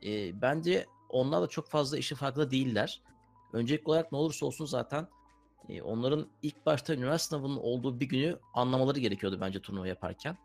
E, 0.04 0.42
bence 0.42 0.86
onlar 1.08 1.42
da 1.42 1.46
çok 1.46 1.68
fazla 1.68 1.98
işin 1.98 2.16
farkında 2.16 2.50
değiller. 2.50 3.00
Öncelikli 3.52 3.88
olarak 3.88 4.12
ne 4.12 4.18
olursa 4.18 4.46
olsun 4.46 4.66
zaten 4.66 5.08
e, 5.68 5.82
onların 5.82 6.28
ilk 6.42 6.66
başta 6.66 6.94
üniversite 6.94 7.28
sınavının 7.28 7.56
olduğu 7.56 8.00
bir 8.00 8.08
günü 8.08 8.38
anlamaları 8.54 9.00
gerekiyordu 9.00 9.38
bence 9.40 9.60
turnuva 9.60 9.88
yaparken. 9.88 10.38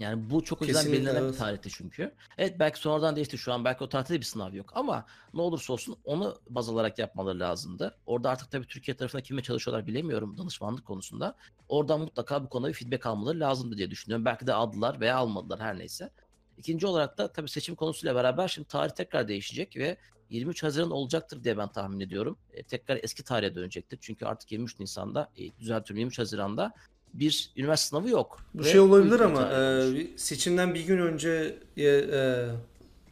Yani 0.00 0.30
bu 0.30 0.44
çok 0.44 0.58
Kesinlikle, 0.58 0.92
belirlenen 0.92 1.22
bir 1.22 1.28
evet. 1.28 1.38
tarihti 1.38 1.70
çünkü. 1.70 2.14
Evet 2.38 2.58
belki 2.58 2.78
sonradan 2.78 3.16
değişti 3.16 3.38
şu 3.38 3.52
an 3.52 3.64
belki 3.64 3.84
o 3.84 3.88
tarihte 3.88 4.14
de 4.14 4.18
bir 4.18 4.24
sınav 4.24 4.54
yok 4.54 4.72
ama 4.74 5.06
ne 5.34 5.40
olursa 5.40 5.72
olsun 5.72 5.96
onu 6.04 6.38
baz 6.50 6.68
alarak 6.68 6.98
yapmaları 6.98 7.40
lazımdı. 7.40 7.98
Orada 8.06 8.30
artık 8.30 8.50
tabii 8.50 8.66
Türkiye 8.66 8.96
tarafında 8.96 9.22
kimle 9.22 9.42
çalışıyorlar 9.42 9.86
bilemiyorum 9.86 10.38
danışmanlık 10.38 10.86
konusunda. 10.86 11.36
Oradan 11.68 12.00
mutlaka 12.00 12.44
bu 12.44 12.48
konuda 12.48 12.68
bir 12.68 12.74
feedback 12.74 13.06
almaları 13.06 13.40
lazımdı 13.40 13.76
diye 13.76 13.90
düşünüyorum. 13.90 14.24
Belki 14.24 14.46
de 14.46 14.54
aldılar 14.54 15.00
veya 15.00 15.16
almadılar 15.16 15.60
her 15.60 15.78
neyse. 15.78 16.10
İkinci 16.58 16.86
olarak 16.86 17.18
da 17.18 17.32
tabii 17.32 17.48
seçim 17.48 17.74
konusuyla 17.74 18.14
beraber 18.14 18.48
şimdi 18.48 18.68
tarih 18.68 18.92
tekrar 18.92 19.28
değişecek 19.28 19.76
ve 19.76 19.96
23 20.30 20.62
Haziran 20.62 20.90
olacaktır 20.90 21.44
diye 21.44 21.58
ben 21.58 21.68
tahmin 21.68 22.00
ediyorum. 22.00 22.38
E, 22.52 22.62
tekrar 22.62 22.98
eski 23.02 23.24
tarihe 23.24 23.54
dönecektir. 23.54 23.98
Çünkü 24.00 24.26
artık 24.26 24.52
23 24.52 24.80
Nisan'da, 24.80 25.30
e, 25.36 25.58
düzeltiyorum 25.58 25.98
23 25.98 26.18
Haziran'da 26.18 26.72
bir 27.14 27.50
üniversite 27.56 27.88
sınavı 27.88 28.08
yok. 28.08 28.40
Bu 28.54 28.64
şey 28.64 28.80
olabilir 28.80 29.20
ama 29.20 29.52
e, 29.52 30.06
seçimden 30.16 30.74
bir 30.74 30.86
gün 30.86 30.98
önce 30.98 31.58
e, 31.76 31.84
e, 31.86 32.46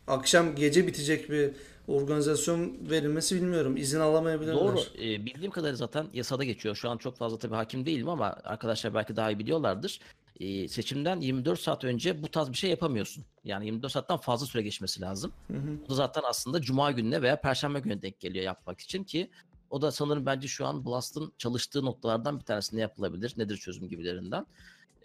akşam 0.06 0.54
gece 0.54 0.86
bitecek 0.86 1.30
bir 1.30 1.50
organizasyon 1.88 2.90
verilmesi 2.90 3.36
bilmiyorum. 3.36 3.76
İzin 3.76 4.00
alamayabilirler. 4.00 4.54
Doğru. 4.54 4.80
Ee, 4.98 5.26
bildiğim 5.26 5.50
kadarıyla 5.50 5.76
zaten 5.76 6.06
yasada 6.14 6.44
geçiyor. 6.44 6.76
Şu 6.76 6.90
an 6.90 6.96
çok 6.96 7.16
fazla 7.16 7.38
tabii 7.38 7.54
hakim 7.54 7.86
değilim 7.86 8.08
ama 8.08 8.36
arkadaşlar 8.44 8.94
belki 8.94 9.16
daha 9.16 9.30
iyi 9.30 9.38
biliyorlardır. 9.38 10.00
Ee, 10.40 10.68
seçimden 10.68 11.20
24 11.20 11.60
saat 11.60 11.84
önce 11.84 12.22
bu 12.22 12.28
tarz 12.28 12.50
bir 12.50 12.56
şey 12.56 12.70
yapamıyorsun. 12.70 13.24
Yani 13.44 13.66
24 13.66 13.92
saatten 13.92 14.16
fazla 14.16 14.46
süre 14.46 14.62
geçmesi 14.62 15.00
lazım. 15.00 15.32
Hı 15.46 15.56
hı. 15.56 15.78
Bu 15.84 15.90
da 15.90 15.94
zaten 15.94 16.22
aslında 16.28 16.60
Cuma 16.60 16.90
gününe 16.90 17.22
veya 17.22 17.40
Perşembe 17.40 17.80
gününe 17.80 18.02
denk 18.02 18.20
geliyor 18.20 18.44
yapmak 18.44 18.80
için 18.80 19.04
ki 19.04 19.30
o 19.70 19.82
da 19.82 19.92
sanırım 19.92 20.26
bence 20.26 20.48
şu 20.48 20.66
an 20.66 20.84
Blast'ın 20.84 21.32
çalıştığı 21.38 21.84
noktalardan 21.84 22.38
bir 22.38 22.44
tanesi 22.44 22.76
ne 22.76 22.80
yapılabilir, 22.80 23.34
nedir 23.36 23.56
çözüm 23.56 23.88
gibilerinden. 23.88 24.46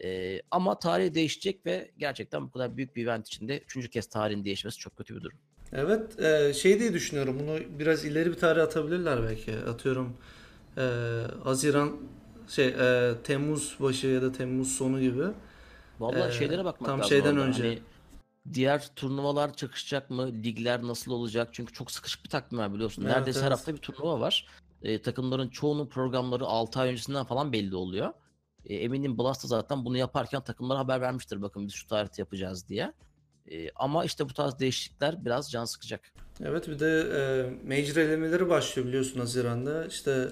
Ee, 0.03 0.41
ama 0.51 0.79
tarih 0.79 1.13
değişecek 1.13 1.65
ve 1.65 1.91
gerçekten 1.97 2.45
bu 2.47 2.51
kadar 2.51 2.77
büyük 2.77 2.95
bir 2.95 3.03
event 3.03 3.27
içinde 3.27 3.59
üçüncü 3.59 3.89
kez 3.89 4.05
tarihin 4.07 4.45
değişmesi 4.45 4.77
çok 4.77 4.97
kötü 4.97 5.15
bir 5.15 5.21
durum. 5.21 5.37
Evet, 5.73 6.19
e, 6.19 6.53
şey 6.53 6.79
diye 6.79 6.93
düşünüyorum. 6.93 7.39
Bunu 7.39 7.79
biraz 7.79 8.05
ileri 8.05 8.29
bir 8.31 8.35
tarih 8.37 8.61
atabilirler 8.63 9.23
belki. 9.23 9.55
Atıyorum 9.55 10.17
e, 10.77 10.81
Haziran 11.43 11.97
şey 12.47 12.67
e, 12.67 13.13
Temmuz 13.23 13.75
başı 13.79 14.07
ya 14.07 14.21
da 14.21 14.31
Temmuz 14.31 14.71
sonu 14.71 15.01
gibi. 15.01 15.23
Vallahi 15.99 16.29
Ee, 16.29 16.31
şeylere 16.31 16.65
bakmak 16.65 16.89
tam 16.89 16.99
lazım 16.99 17.09
şeyden 17.09 17.31
orada. 17.35 17.41
önce. 17.45 17.63
Hani 17.63 17.79
diğer 18.53 18.95
turnuvalar 18.95 19.53
çakışacak 19.53 20.09
mı? 20.09 20.27
Ligler 20.27 20.83
nasıl 20.83 21.11
olacak? 21.11 21.49
Çünkü 21.51 21.73
çok 21.73 21.91
sıkışık 21.91 22.23
bir 22.23 22.29
takvim 22.29 22.59
var 22.59 22.73
biliyorsun. 22.73 23.01
Evet, 23.01 23.15
Neredeyse 23.15 23.39
her 23.39 23.47
evet. 23.47 23.57
hafta 23.57 23.73
bir 23.73 23.77
turnuva 23.77 24.19
var. 24.19 24.47
Ee, 24.83 25.01
takımların 25.01 25.49
çoğunun 25.49 25.87
programları 25.87 26.45
6 26.45 26.79
ay 26.79 26.89
öncesinden 26.89 27.25
falan 27.25 27.53
belli 27.53 27.75
oluyor. 27.75 28.13
Ee, 28.65 28.75
eminim 28.75 29.17
Blast 29.17 29.43
da 29.43 29.47
zaten 29.47 29.85
bunu 29.85 29.97
yaparken 29.97 30.41
takımlara 30.41 30.79
haber 30.79 31.01
vermiştir. 31.01 31.41
Bakın 31.41 31.67
biz 31.67 31.73
şu 31.73 31.87
tarihte 31.87 32.21
yapacağız 32.21 32.69
diye. 32.69 32.93
Ee, 33.51 33.69
ama 33.75 34.05
işte 34.05 34.29
bu 34.29 34.33
tarz 34.33 34.59
değişiklikler 34.59 35.25
biraz 35.25 35.51
can 35.51 35.65
sıkacak. 35.65 36.13
Evet 36.41 36.67
bir 36.67 36.79
de 36.79 36.99
e, 36.99 37.21
Major 37.67 37.97
elemeleri 38.01 38.49
başlıyor 38.49 38.87
biliyorsun 38.87 39.19
Haziran'da. 39.19 39.85
İşte 39.85 40.29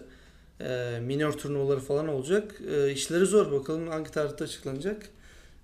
e, 0.59 0.99
minor 1.01 1.31
turnuvaları 1.31 1.79
falan 1.79 2.07
olacak. 2.07 2.61
E, 2.67 2.91
işleri 2.91 3.25
zor. 3.25 3.51
Bakalım 3.51 3.87
hangi 3.87 4.11
tarihte 4.11 4.43
açıklanacak. 4.43 5.09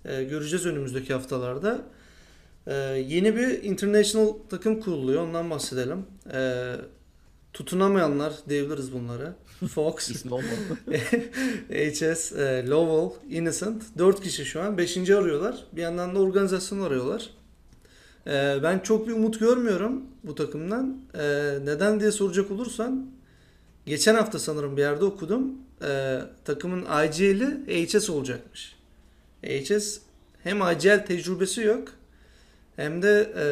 E, 0.04 0.24
göreceğiz 0.24 0.66
önümüzdeki 0.66 1.12
haftalarda. 1.14 1.84
E, 2.68 2.74
yeni 3.08 3.36
bir 3.36 3.62
international 3.62 4.34
takım 4.50 4.80
kuruluyor. 4.80 5.22
Ondan 5.22 5.50
bahsedelim. 5.50 6.06
E, 6.32 6.72
tutunamayanlar 7.52 8.32
diyebiliriz 8.48 8.92
bunlara. 8.92 9.34
Fox. 9.74 10.24
HS, 11.68 12.32
e, 12.36 12.66
Lowell, 12.68 13.36
Innocent. 13.36 13.82
4 13.98 14.22
kişi 14.22 14.44
şu 14.44 14.60
an. 14.60 14.78
5. 14.78 14.96
arıyorlar. 14.96 15.64
Bir 15.72 15.82
yandan 15.82 16.14
da 16.14 16.20
organizasyon 16.20 16.80
arıyorlar. 16.80 17.30
E, 18.26 18.62
ben 18.62 18.78
çok 18.78 19.08
bir 19.08 19.12
umut 19.12 19.40
görmüyorum 19.40 20.02
bu 20.24 20.34
takımdan. 20.34 21.00
E, 21.14 21.24
neden 21.64 22.00
diye 22.00 22.12
soracak 22.12 22.50
olursan 22.50 23.10
geçen 23.86 24.14
hafta 24.14 24.38
sanırım 24.38 24.76
bir 24.76 24.82
yerde 24.82 25.04
okudum. 25.04 25.52
E, 25.82 26.20
takımın 26.44 26.82
IGL'i 26.82 27.86
HS 27.86 28.10
olacakmış. 28.10 28.76
HS 29.42 29.98
hem 30.42 30.62
IGL 30.62 31.06
tecrübesi 31.06 31.60
yok 31.60 31.97
hem 32.78 33.02
de 33.02 33.32
e, 33.36 33.46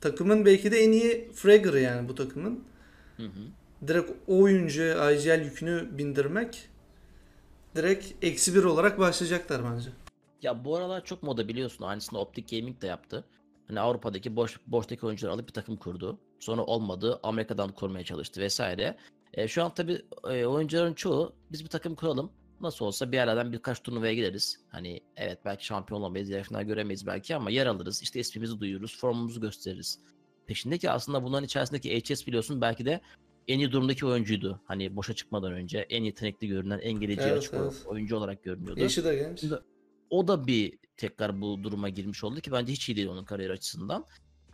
takımın 0.00 0.44
belki 0.46 0.72
de 0.72 0.78
en 0.78 0.92
iyi 0.92 1.32
fragger'ı 1.32 1.80
yani 1.80 2.08
bu 2.08 2.14
takımın. 2.14 2.64
Hı 3.16 3.22
hı. 3.22 3.88
Direkt 3.88 4.10
o 4.28 4.42
oyuncuya 4.42 5.10
IGL 5.10 5.44
yükünü 5.44 5.98
bindirmek 5.98 6.68
direkt 7.76 8.24
eksi 8.24 8.54
bir 8.54 8.64
olarak 8.64 8.98
başlayacaklar 8.98 9.62
bence. 9.72 9.90
Ya 10.42 10.64
bu 10.64 10.76
aralar 10.76 11.04
çok 11.04 11.22
moda 11.22 11.48
biliyorsun. 11.48 11.84
Aynısını 11.84 12.18
Optic 12.18 12.58
Gaming 12.58 12.82
de 12.82 12.86
yaptı. 12.86 13.24
Hani 13.68 13.80
Avrupa'daki 13.80 14.36
boş 14.36 14.60
boştaki 14.66 15.06
oyuncuları 15.06 15.34
alıp 15.34 15.48
bir 15.48 15.52
takım 15.52 15.76
kurdu. 15.76 16.18
Sonra 16.40 16.62
olmadı. 16.62 17.20
Amerika'dan 17.22 17.72
kurmaya 17.72 18.04
çalıştı 18.04 18.40
vesaire. 18.40 18.96
E, 19.34 19.48
şu 19.48 19.64
an 19.64 19.74
tabii 19.74 20.02
e, 20.24 20.46
oyuncuların 20.46 20.94
çoğu 20.94 21.32
biz 21.52 21.64
bir 21.64 21.68
takım 21.68 21.94
kuralım. 21.94 22.32
Nasıl 22.60 22.84
olsa 22.84 23.12
bir 23.12 23.16
yerlerden 23.16 23.52
birkaç 23.52 23.82
turnuvaya 23.82 24.14
gideriz. 24.14 24.60
Hani 24.68 25.00
evet 25.16 25.38
belki 25.44 25.66
şampiyon 25.66 26.00
olamayız, 26.00 26.28
yarı 26.28 26.42
final 26.42 26.62
göremeyiz 26.62 27.06
belki 27.06 27.36
ama 27.36 27.50
yer 27.50 27.66
alırız. 27.66 28.02
İşte 28.02 28.20
ismimizi 28.20 28.60
duyururuz, 28.60 28.98
formumuzu 28.98 29.40
gösteririz. 29.40 29.98
Peşindeki 30.46 30.90
aslında 30.90 31.24
bunların 31.24 31.44
içerisindeki 31.44 32.00
HS 32.00 32.26
biliyorsun 32.26 32.60
belki 32.60 32.84
de 32.84 33.00
en 33.48 33.58
iyi 33.58 33.72
durumdaki 33.72 34.06
oyuncuydu. 34.06 34.60
Hani 34.64 34.96
boşa 34.96 35.14
çıkmadan 35.14 35.52
önce 35.52 35.78
en 35.78 36.02
yetenekli 36.04 36.48
görünen, 36.48 36.78
en 36.78 36.92
geleceği 36.92 37.26
Evet, 37.26 37.38
açık 37.38 37.54
evet. 37.54 37.82
oyuncu 37.86 38.16
olarak 38.16 38.42
görünüyordu. 38.42 38.80
Yaşı 38.80 39.04
da 39.04 39.14
genç. 39.14 39.40
Şimdi 39.40 39.54
o 40.10 40.28
da 40.28 40.46
bir 40.46 40.78
tekrar 40.96 41.40
bu 41.40 41.62
duruma 41.62 41.88
girmiş 41.88 42.24
oldu 42.24 42.40
ki 42.40 42.52
bence 42.52 42.72
hiç 42.72 42.88
iyi 42.88 42.96
değil 42.96 43.08
onun 43.08 43.24
kariyer 43.24 43.50
açısından. 43.50 44.06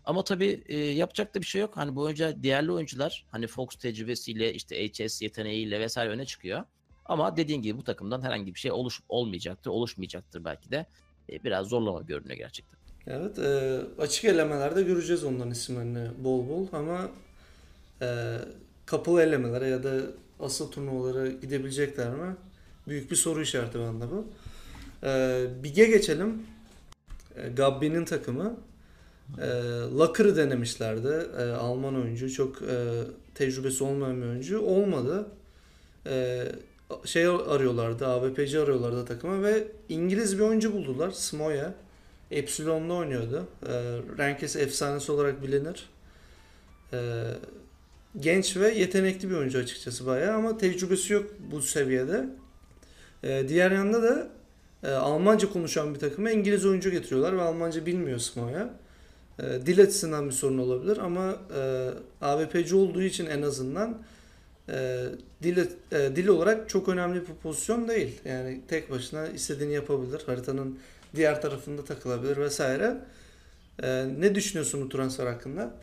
Ama 0.05 0.25
tabii 0.25 0.65
e, 0.67 0.79
yapacak 0.79 1.35
da 1.35 1.41
bir 1.41 1.47
şey 1.47 1.61
yok. 1.61 1.77
Hani 1.77 1.97
bu 1.97 2.03
oyuncu 2.03 2.43
diğerli 2.43 2.73
oyuncular 2.73 3.27
hani 3.31 3.47
Fox 3.47 3.69
tecrübesiyle 3.69 4.55
işte 4.55 4.89
HS 4.89 5.23
yeteneğiyle 5.23 5.81
vesaire 5.81 6.11
öne 6.11 6.25
çıkıyor. 6.27 6.65
Ama 7.09 7.37
dediğin 7.37 7.63
gibi 7.63 7.79
bu 7.79 7.85
takımdan 7.85 8.23
herhangi 8.23 8.55
bir 8.55 8.61
şey 8.61 8.73
oluş 8.73 9.01
olmayacaktır, 9.09 9.71
oluşmayacaktır 9.71 10.45
belki 10.45 10.71
de. 10.71 10.87
E, 11.33 11.45
biraz 11.45 11.67
zorlama 11.67 12.01
görünüyor 12.03 12.37
gerçekten. 12.37 12.79
Evet, 13.07 13.39
e, 13.39 13.81
açık 13.99 14.25
elemelerde 14.25 14.83
göreceğiz 14.83 15.25
onların 15.25 15.51
isimlerini 15.51 16.09
bol 16.25 16.49
bol 16.49 16.67
ama 16.73 17.11
e, 18.03 18.39
kapalı 18.87 19.23
elemelere 19.23 19.69
ya 19.69 19.83
da 19.83 20.01
asıl 20.41 20.71
turnuvalara 20.71 21.29
gidebilecekler 21.29 22.11
mi? 22.11 22.37
Büyük 22.89 23.11
bir 23.11 23.17
soru 23.17 23.43
işareti 23.43 23.79
bende 23.79 24.05
bu. 24.11 24.27
E, 25.07 25.45
Big'e 25.63 25.85
geçelim. 25.87 26.43
E, 27.37 27.49
Gabbi'nin 27.49 28.05
takımı. 28.05 28.57
E, 29.41 29.49
Lacker'ı 29.99 30.37
denemişlerdi. 30.37 31.29
E, 31.39 31.43
Alman 31.43 31.95
oyuncu. 31.95 32.33
Çok 32.33 32.63
e, 32.63 33.03
tecrübesi 33.35 33.85
olmayan 33.85 34.23
bir 34.23 34.27
oyuncu. 34.27 34.61
Olmadı. 34.61 35.29
E, 36.07 36.45
şey 37.05 37.27
arıyorlardı. 37.27 38.07
AWP'ci 38.07 38.61
arıyorlardı 38.61 39.05
takıma 39.05 39.43
ve 39.43 39.69
İngiliz 39.89 40.39
bir 40.39 40.43
oyuncu 40.43 40.73
buldular. 40.73 41.11
Smoya. 41.11 41.75
Epsilon'da 42.31 42.95
oynuyordu. 42.95 43.47
E, 43.67 43.73
Rankes 44.19 44.57
efsanesi 44.57 45.13
olarak 45.13 45.43
bilinir. 45.43 45.91
E, 46.93 47.23
genç 48.21 48.57
ve 48.57 48.75
yetenekli 48.75 49.31
bir 49.31 49.35
oyuncu 49.35 49.59
açıkçası 49.59 50.07
bayağı 50.07 50.37
ama 50.37 50.59
tecrübesi 50.59 51.13
yok 51.13 51.31
bu 51.53 51.63
seviyede. 51.63 52.29
E, 53.23 53.49
diğer 53.49 53.71
yanda 53.71 54.03
da 54.03 54.29
e, 54.83 54.91
Almanca 54.91 55.53
konuşan 55.53 55.95
bir 55.95 56.01
takıma 56.01 56.31
İngiliz 56.31 56.67
oyuncu 56.67 56.91
getiriyorlar 56.91 57.37
ve 57.37 57.43
Almanca 57.43 57.87
bilmiyor 57.87 58.19
Smoya. 58.19 58.71
E, 59.39 59.67
dil 59.67 59.83
açısından 59.83 60.27
bir 60.27 60.33
sorun 60.33 60.59
olabilir 60.59 60.99
ama 60.99 61.37
e, 61.57 61.91
AWP'ci 62.21 62.77
olduğu 62.77 63.03
için 63.03 63.27
en 63.27 63.43
azından 63.43 63.99
e, 64.69 65.05
dil, 65.43 65.59
e, 65.93 66.17
dil 66.17 66.27
olarak 66.27 66.69
çok 66.69 66.89
önemli 66.89 67.21
bir 67.21 67.35
pozisyon 67.43 67.89
değil. 67.89 68.21
Yani 68.25 68.61
tek 68.69 68.91
başına 68.91 69.29
istediğini 69.29 69.75
yapabilir. 69.75 70.23
Haritanın 70.27 70.79
diğer 71.17 71.43
tarafında 71.43 71.85
takılabilir 71.85 72.37
vesaire. 72.37 72.97
E, 73.83 74.07
ne 74.19 74.35
düşünüyorsun 74.35 74.85
bu 74.85 74.89
transfer 74.89 75.27
hakkında? 75.27 75.81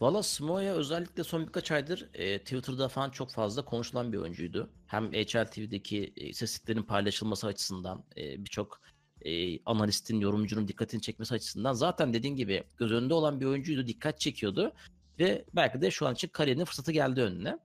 Valla 0.00 0.22
Smoya 0.22 0.74
özellikle 0.74 1.24
son 1.24 1.46
birkaç 1.46 1.70
aydır 1.70 2.08
e, 2.14 2.38
Twitter'da 2.38 2.88
falan 2.88 3.10
çok 3.10 3.30
fazla 3.30 3.64
konuşulan 3.64 4.12
bir 4.12 4.18
oyuncuydu. 4.18 4.70
Hem 4.86 5.12
HLTV'deki 5.12 6.12
e, 6.16 6.26
istatistiklerin 6.26 6.82
paylaşılması 6.82 7.46
açısından 7.46 8.04
e, 8.16 8.44
birçok 8.44 8.80
e, 9.22 9.60
analistin, 9.64 10.20
yorumcunun 10.20 10.68
dikkatini 10.68 11.00
çekmesi 11.02 11.34
açısından 11.34 11.72
zaten 11.72 12.12
dediğin 12.14 12.36
gibi 12.36 12.64
göz 12.76 12.92
önünde 12.92 13.14
olan 13.14 13.40
bir 13.40 13.46
oyuncuydu, 13.46 13.86
dikkat 13.86 14.20
çekiyordu 14.20 14.72
ve 15.18 15.44
belki 15.56 15.80
de 15.80 15.90
şu 15.90 16.06
an 16.06 16.14
için 16.14 16.28
kariyerinin 16.28 16.64
fırsatı 16.64 16.92
geldi 16.92 17.20
önüne. 17.20 17.58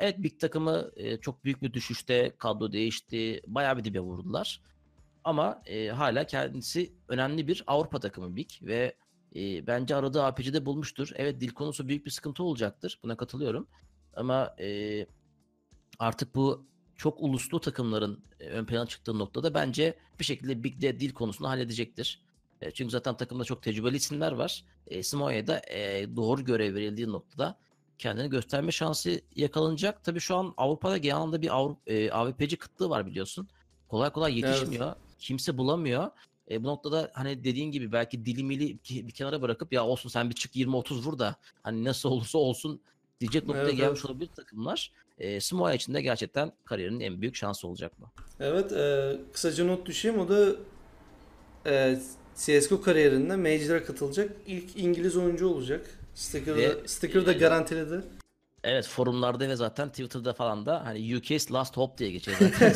Evet 0.00 0.22
Big 0.22 0.40
takımı 0.40 0.90
e, 0.96 1.16
çok 1.16 1.44
büyük 1.44 1.62
bir 1.62 1.72
düşüşte, 1.72 2.34
kadro 2.38 2.72
değişti, 2.72 3.42
bayağı 3.46 3.78
bir 3.78 3.84
dibe 3.84 4.00
vurdular. 4.00 4.60
Ama 5.24 5.62
e, 5.66 5.88
hala 5.88 6.26
kendisi 6.26 6.92
önemli 7.08 7.48
bir 7.48 7.64
Avrupa 7.66 8.00
takımı 8.00 8.36
Big 8.36 8.50
ve 8.62 8.94
e, 9.36 9.66
bence 9.66 9.96
aradığı 9.96 10.22
APC'de 10.24 10.66
bulmuştur. 10.66 11.10
Evet 11.14 11.40
dil 11.40 11.48
konusu 11.48 11.88
büyük 11.88 12.06
bir 12.06 12.10
sıkıntı 12.10 12.42
olacaktır. 12.42 13.00
Buna 13.02 13.16
katılıyorum. 13.16 13.68
Ama 14.14 14.54
e, 14.60 15.06
artık 15.98 16.34
bu 16.34 16.66
çok 16.96 17.20
uluslu 17.20 17.60
takımların 17.60 18.24
e, 18.40 18.48
ön 18.48 18.66
plana 18.66 18.86
çıktığı 18.86 19.18
noktada 19.18 19.54
bence 19.54 19.98
bir 20.20 20.24
şekilde 20.24 20.64
Big'de 20.64 21.00
dil 21.00 21.12
konusunu 21.12 21.48
halledecektir. 21.48 22.22
E, 22.60 22.70
çünkü 22.70 22.90
zaten 22.90 23.16
takımda 23.16 23.44
çok 23.44 23.62
tecrübeli 23.62 23.96
isimler 23.96 24.32
var. 24.32 24.64
E, 24.86 25.02
Simone'ye 25.02 25.46
de 25.46 25.62
e, 25.68 26.16
doğru 26.16 26.44
görev 26.44 26.74
verildiği 26.74 27.08
noktada 27.08 27.58
kendini 28.00 28.30
gösterme 28.30 28.72
şansı 28.72 29.20
yakalanacak. 29.36 30.04
Tabii 30.04 30.20
şu 30.20 30.36
an 30.36 30.54
Avrupa'da 30.56 30.96
genel 30.96 31.16
anlamda 31.16 31.42
bir 31.42 31.56
Avrupa, 31.56 32.44
e, 32.44 32.56
kıtlığı 32.56 32.90
var 32.90 33.06
biliyorsun. 33.06 33.48
Kolay 33.88 34.10
kolay 34.10 34.38
yetişmiyor. 34.40 34.94
Kimse 35.18 35.58
bulamıyor. 35.58 36.10
E, 36.50 36.64
bu 36.64 36.68
noktada 36.68 37.10
hani 37.14 37.44
dediğin 37.44 37.72
gibi 37.72 37.92
belki 37.92 38.26
dilimili 38.26 38.78
bir 38.90 39.10
kenara 39.10 39.42
bırakıp 39.42 39.72
ya 39.72 39.86
olsun 39.86 40.08
sen 40.08 40.30
bir 40.30 40.34
çık 40.34 40.56
20-30 40.56 40.94
vur 40.94 41.18
da 41.18 41.36
hani 41.62 41.84
nasıl 41.84 42.08
olursa 42.08 42.38
olsun 42.38 42.80
diyecek 43.20 43.46
noktaya 43.46 43.64
Evet, 43.64 43.76
gelmiş 43.76 44.00
evet. 44.00 44.10
olabilir 44.10 44.30
takımlar. 44.36 44.92
E, 45.18 45.40
Smoya 45.40 45.74
için 45.74 45.94
de 45.94 46.02
gerçekten 46.02 46.52
kariyerinin 46.64 47.00
en 47.00 47.20
büyük 47.20 47.36
şansı 47.36 47.68
olacak 47.68 47.92
bu. 48.00 48.04
Evet, 48.40 48.72
e, 48.72 49.16
kısaca 49.32 49.64
not 49.64 49.86
düşeyim. 49.86 50.18
O 50.18 50.28
da 50.28 50.56
e, 51.66 51.98
CSGO 52.36 52.80
kariyerinde 52.80 53.36
Major'a 53.36 53.84
katılacak 53.84 54.32
ilk 54.46 54.76
İngiliz 54.76 55.16
oyuncu 55.16 55.48
olacak. 55.48 55.99
Sticker'da, 56.14 56.58
Ve- 56.58 56.88
Sticker 56.88 57.26
da 57.26 57.32
garantiledi. 57.32 58.02
Evet 58.64 58.86
forumlarda 58.88 59.48
ve 59.48 59.56
zaten 59.56 59.88
Twitter'da 59.88 60.32
falan 60.32 60.66
da 60.66 60.86
hani 60.86 61.16
UK's 61.16 61.52
Last 61.52 61.76
Hope 61.76 61.98
diye 61.98 62.10
geçiyor 62.10 62.36
zaten. 62.40 62.72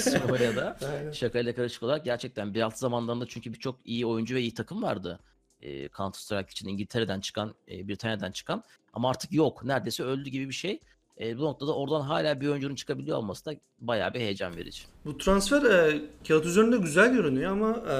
Aynen. 0.92 1.12
Şakayla 1.12 1.54
karışık 1.54 1.82
olarak 1.82 2.04
gerçekten 2.04 2.48
1.6 2.48 2.76
zamanlarında 2.76 3.26
çünkü 3.28 3.52
birçok 3.52 3.80
iyi 3.84 4.06
oyuncu 4.06 4.34
ve 4.34 4.40
iyi 4.40 4.54
takım 4.54 4.82
vardı. 4.82 5.20
E, 5.62 5.88
Counter 5.88 6.18
Strike 6.20 6.50
için 6.50 6.68
İngiltere'den 6.68 7.20
çıkan, 7.20 7.54
e, 7.70 7.88
Britanya'dan 7.88 8.32
çıkan 8.32 8.62
ama 8.92 9.10
artık 9.10 9.32
yok. 9.32 9.64
Neredeyse 9.64 10.02
öldü 10.02 10.30
gibi 10.30 10.48
bir 10.48 10.54
şey. 10.54 10.80
E, 11.20 11.38
bu 11.38 11.42
noktada 11.42 11.74
oradan 11.76 12.00
hala 12.00 12.40
bir 12.40 12.48
oyuncunun 12.48 12.74
çıkabiliyor 12.74 13.18
olması 13.18 13.44
da 13.44 13.54
bayağı 13.78 14.14
bir 14.14 14.20
heyecan 14.20 14.56
verici. 14.56 14.82
Bu 15.04 15.18
transfer 15.18 15.62
e, 15.62 16.02
kağıt 16.28 16.46
üzerinde 16.46 16.76
güzel 16.76 17.12
görünüyor 17.12 17.52
ama 17.52 17.82
e, 17.92 17.96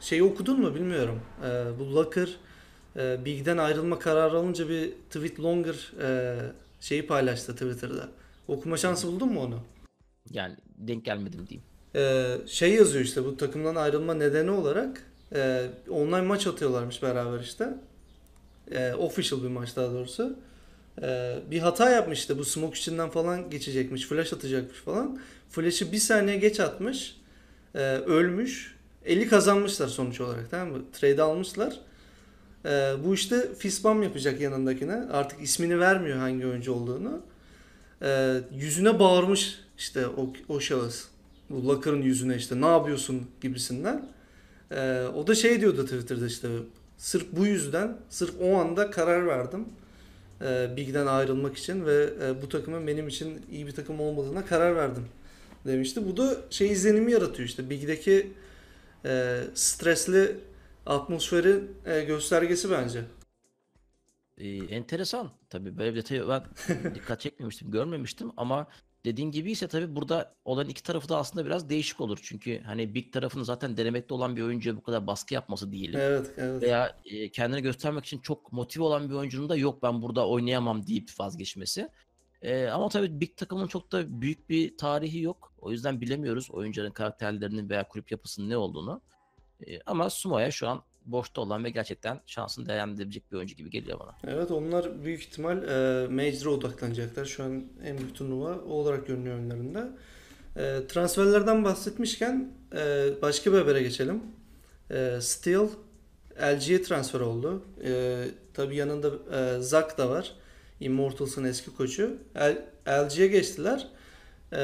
şeyi 0.00 0.22
okudun 0.22 0.60
mu 0.60 0.74
bilmiyorum. 0.74 1.20
E, 1.44 1.78
bu 1.78 1.94
Locker 1.94 2.28
e, 2.96 3.24
Big'den 3.24 3.56
ayrılma 3.56 3.98
kararı 3.98 4.36
alınca 4.36 4.68
bir 4.68 4.92
tweet 5.10 5.40
longer 5.40 5.92
e, 6.02 6.36
şeyi 6.80 7.06
paylaştı 7.06 7.52
Twitter'da. 7.52 8.08
Okuma 8.48 8.76
şansı 8.76 9.06
buldun 9.06 9.32
mu 9.32 9.40
onu? 9.40 9.60
Yani 10.30 10.56
denk 10.78 11.04
gelmedim 11.04 11.46
diyeyim. 11.48 11.64
Ee, 11.94 12.36
şey 12.46 12.74
yazıyor 12.74 13.04
işte 13.04 13.24
bu 13.24 13.36
takımdan 13.36 13.74
ayrılma 13.74 14.14
nedeni 14.14 14.50
olarak 14.50 15.02
e, 15.34 15.66
online 15.90 16.20
maç 16.20 16.46
atıyorlarmış 16.46 17.02
beraber 17.02 17.40
işte. 17.40 17.74
E, 18.70 18.94
official 18.94 19.42
bir 19.42 19.48
maç 19.48 19.76
daha 19.76 19.92
doğrusu. 19.92 20.36
E, 21.02 21.38
bir 21.50 21.58
hata 21.58 21.90
yapmış 21.90 22.18
işte 22.18 22.38
bu 22.38 22.44
smoke 22.44 22.78
içinden 22.78 23.10
falan 23.10 23.50
geçecekmiş. 23.50 24.06
Flash 24.06 24.32
atacakmış 24.32 24.78
falan. 24.78 25.20
Flash'ı 25.48 25.92
bir 25.92 25.98
saniye 25.98 26.36
geç 26.36 26.60
atmış. 26.60 27.16
E, 27.74 27.80
ölmüş. 27.96 28.76
50 29.04 29.28
kazanmışlar 29.28 29.88
sonuç 29.88 30.20
olarak 30.20 30.50
tamam 30.50 30.68
mı? 30.68 30.84
Trade 30.92 31.22
almışlar. 31.22 31.80
E, 32.64 32.92
bu 33.04 33.14
işte 33.14 33.54
fistbump 33.58 34.04
yapacak 34.04 34.40
yanındakine. 34.40 34.92
Artık 34.92 35.42
ismini 35.42 35.80
vermiyor 35.80 36.18
hangi 36.18 36.46
oyuncu 36.46 36.72
olduğunu. 36.72 37.20
E, 38.02 38.40
yüzüne 38.54 38.98
bağırmış 38.98 39.60
işte 39.78 40.06
o, 40.06 40.32
o 40.48 40.60
şahıs 40.60 41.04
bu 41.50 41.68
Locker'ın 41.68 42.02
yüzüne 42.02 42.36
işte 42.36 42.60
ne 42.60 42.66
yapıyorsun 42.66 43.26
gibisinden. 43.40 44.08
Ee, 44.72 45.02
o 45.14 45.26
da 45.26 45.34
şey 45.34 45.60
diyordu 45.60 45.84
Twitter'da 45.84 46.26
işte 46.26 46.48
sırf 46.96 47.26
bu 47.32 47.46
yüzden 47.46 47.96
sırf 48.08 48.34
o 48.40 48.56
anda 48.56 48.90
karar 48.90 49.26
verdim 49.26 49.64
e, 50.42 50.76
Big'den 50.76 51.06
ayrılmak 51.06 51.56
için 51.56 51.86
ve 51.86 52.10
e, 52.22 52.42
bu 52.42 52.48
takımın 52.48 52.86
benim 52.86 53.08
için 53.08 53.40
iyi 53.50 53.66
bir 53.66 53.72
takım 53.72 54.00
olmadığına 54.00 54.46
karar 54.46 54.76
verdim 54.76 55.04
demişti. 55.66 56.06
Bu 56.06 56.16
da 56.16 56.36
şey 56.50 56.72
izlenimi 56.72 57.12
yaratıyor 57.12 57.48
işte 57.48 57.70
Big'deki 57.70 58.32
e, 59.04 59.40
stresli 59.54 60.36
atmosferin 60.86 61.76
e, 61.86 62.00
göstergesi 62.00 62.70
bence. 62.70 63.04
Ee, 64.38 64.56
enteresan. 64.56 65.30
Tabii 65.50 65.78
böyle 65.78 65.90
bir 65.90 65.96
detayı 65.96 66.28
ben 66.28 66.44
dikkat 66.94 67.20
çekmemiştim, 67.20 67.70
görmemiştim 67.70 68.30
ama 68.36 68.66
dediğin 69.04 69.30
gibi 69.30 69.52
ise 69.52 69.68
tabii 69.68 69.96
burada 69.96 70.34
olan 70.44 70.68
iki 70.68 70.82
tarafı 70.82 71.08
da 71.08 71.16
aslında 71.16 71.46
biraz 71.46 71.68
değişik 71.68 72.00
olur. 72.00 72.18
Çünkü 72.22 72.60
hani 72.60 72.94
Big 72.94 73.12
tarafının 73.12 73.44
zaten 73.44 73.76
denemekte 73.76 74.14
olan 74.14 74.36
bir 74.36 74.42
oyuncuya 74.42 74.76
bu 74.76 74.82
kadar 74.82 75.06
baskı 75.06 75.34
yapması 75.34 75.72
değil. 75.72 75.94
Evet, 75.94 76.32
evet. 76.36 76.62
Veya 76.62 76.96
e, 77.04 77.30
kendini 77.30 77.62
göstermek 77.62 78.04
için 78.04 78.18
çok 78.18 78.52
motive 78.52 78.84
olan 78.84 79.10
bir 79.10 79.14
oyuncunun 79.14 79.48
da 79.48 79.56
yok 79.56 79.82
ben 79.82 80.02
burada 80.02 80.28
oynayamam 80.28 80.86
deyip 80.86 81.10
vazgeçmesi. 81.20 81.88
E, 82.42 82.66
ama 82.66 82.88
tabii 82.88 83.20
Big 83.20 83.36
takımın 83.36 83.66
çok 83.66 83.92
da 83.92 84.20
büyük 84.20 84.48
bir 84.48 84.76
tarihi 84.76 85.20
yok. 85.20 85.54
O 85.58 85.70
yüzden 85.70 86.00
bilemiyoruz 86.00 86.50
oyuncuların 86.50 86.92
karakterlerinin 86.92 87.68
veya 87.70 87.88
kulüp 87.88 88.10
yapısının 88.10 88.50
ne 88.50 88.56
olduğunu. 88.56 89.02
Ama 89.86 90.10
Sumo'ya 90.10 90.50
şu 90.50 90.68
an 90.68 90.82
boşta 91.06 91.40
olan 91.40 91.64
ve 91.64 91.70
gerçekten 91.70 92.20
şansını 92.26 92.68
değerlendirebilecek 92.68 93.32
bir 93.32 93.36
oyuncu 93.36 93.56
gibi 93.56 93.70
geliyor 93.70 94.00
bana. 94.00 94.14
Evet 94.26 94.50
onlar 94.50 95.04
büyük 95.04 95.22
ihtimal 95.22 95.56
e, 95.56 96.08
Major'a 96.08 96.50
odaklanacaklar. 96.50 97.24
Şu 97.24 97.44
an 97.44 97.64
en 97.84 97.98
büyük 97.98 98.14
turnuva 98.14 98.54
o 98.54 98.72
olarak 98.72 99.06
görünüyor 99.06 99.36
önlerinde. 99.36 99.88
E, 100.56 100.86
transferlerden 100.88 101.64
bahsetmişken 101.64 102.52
e, 102.76 103.08
başka 103.22 103.52
bir 103.52 103.58
habere 103.58 103.82
geçelim. 103.82 104.22
E, 104.90 105.18
Steel 105.20 105.68
LG'ye 106.42 106.82
transfer 106.82 107.20
oldu. 107.20 107.64
E, 107.84 108.24
tabii 108.54 108.76
yanında 108.76 109.10
e, 109.36 109.60
Zack 109.60 109.98
da 109.98 110.10
var. 110.10 110.34
Immortals'ın 110.80 111.44
eski 111.44 111.76
koçu. 111.76 112.16
LG'ye 112.88 113.26
geçtiler. 113.26 113.88
E, 114.52 114.60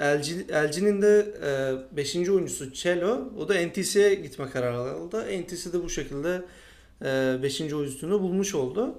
LG, 0.00 0.50
LG'nin 0.50 1.02
de 1.02 1.26
5. 1.92 2.16
oyuncusu 2.16 2.72
Cello. 2.72 3.32
O 3.38 3.48
da 3.48 3.54
NTC'ye 3.66 4.14
gitme 4.14 4.50
kararı 4.50 4.78
aldı. 4.78 5.42
NTC 5.42 5.72
de 5.72 5.82
bu 5.84 5.90
şekilde 5.90 6.44
5. 7.42 7.60
oyuncusunu 7.60 8.22
bulmuş 8.22 8.54
oldu. 8.54 8.94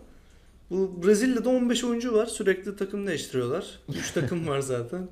Bu 0.70 1.04
Brezilya'da 1.04 1.50
15 1.50 1.84
oyuncu 1.84 2.14
var. 2.14 2.26
Sürekli 2.26 2.76
takım 2.76 3.08
değiştiriyorlar. 3.08 3.80
3 3.90 4.12
takım 4.12 4.48
var 4.48 4.60
zaten. 4.60 5.08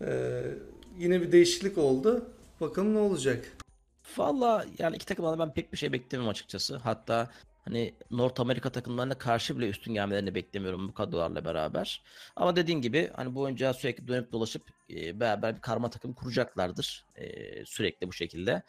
E, 0.00 0.42
yine 0.98 1.20
bir 1.20 1.32
değişiklik 1.32 1.78
oldu. 1.78 2.24
Bakalım 2.60 2.94
ne 2.94 2.98
olacak. 2.98 3.56
Valla 4.16 4.66
yani 4.78 4.96
iki 4.96 5.06
takımdan 5.06 5.38
da 5.38 5.38
ben 5.38 5.54
pek 5.54 5.72
bir 5.72 5.78
şey 5.78 5.92
beklemiyorum 5.92 6.30
açıkçası. 6.30 6.76
Hatta 6.76 7.30
hani 7.62 7.94
North 8.10 8.40
Amerika 8.40 8.72
takımlarına 8.72 9.18
karşı 9.18 9.58
bile 9.58 9.68
üstün 9.68 9.94
gelmelerini 9.94 10.34
beklemiyorum 10.34 10.88
bu 10.88 10.94
kadrolarla 10.94 11.44
beraber. 11.44 12.02
Ama 12.36 12.56
dediğin 12.56 12.80
gibi 12.80 13.10
hani 13.16 13.34
bu 13.34 13.40
oyuncuya 13.40 13.74
sürekli 13.74 14.08
dönüp 14.08 14.32
dolaşıp 14.32 14.62
e, 14.90 15.20
beraber 15.20 15.56
bir 15.56 15.60
karma 15.60 15.90
takım 15.90 16.14
kuracaklardır 16.14 17.06
e, 17.14 17.64
sürekli 17.64 18.08
bu 18.08 18.12
şekilde. 18.12 18.62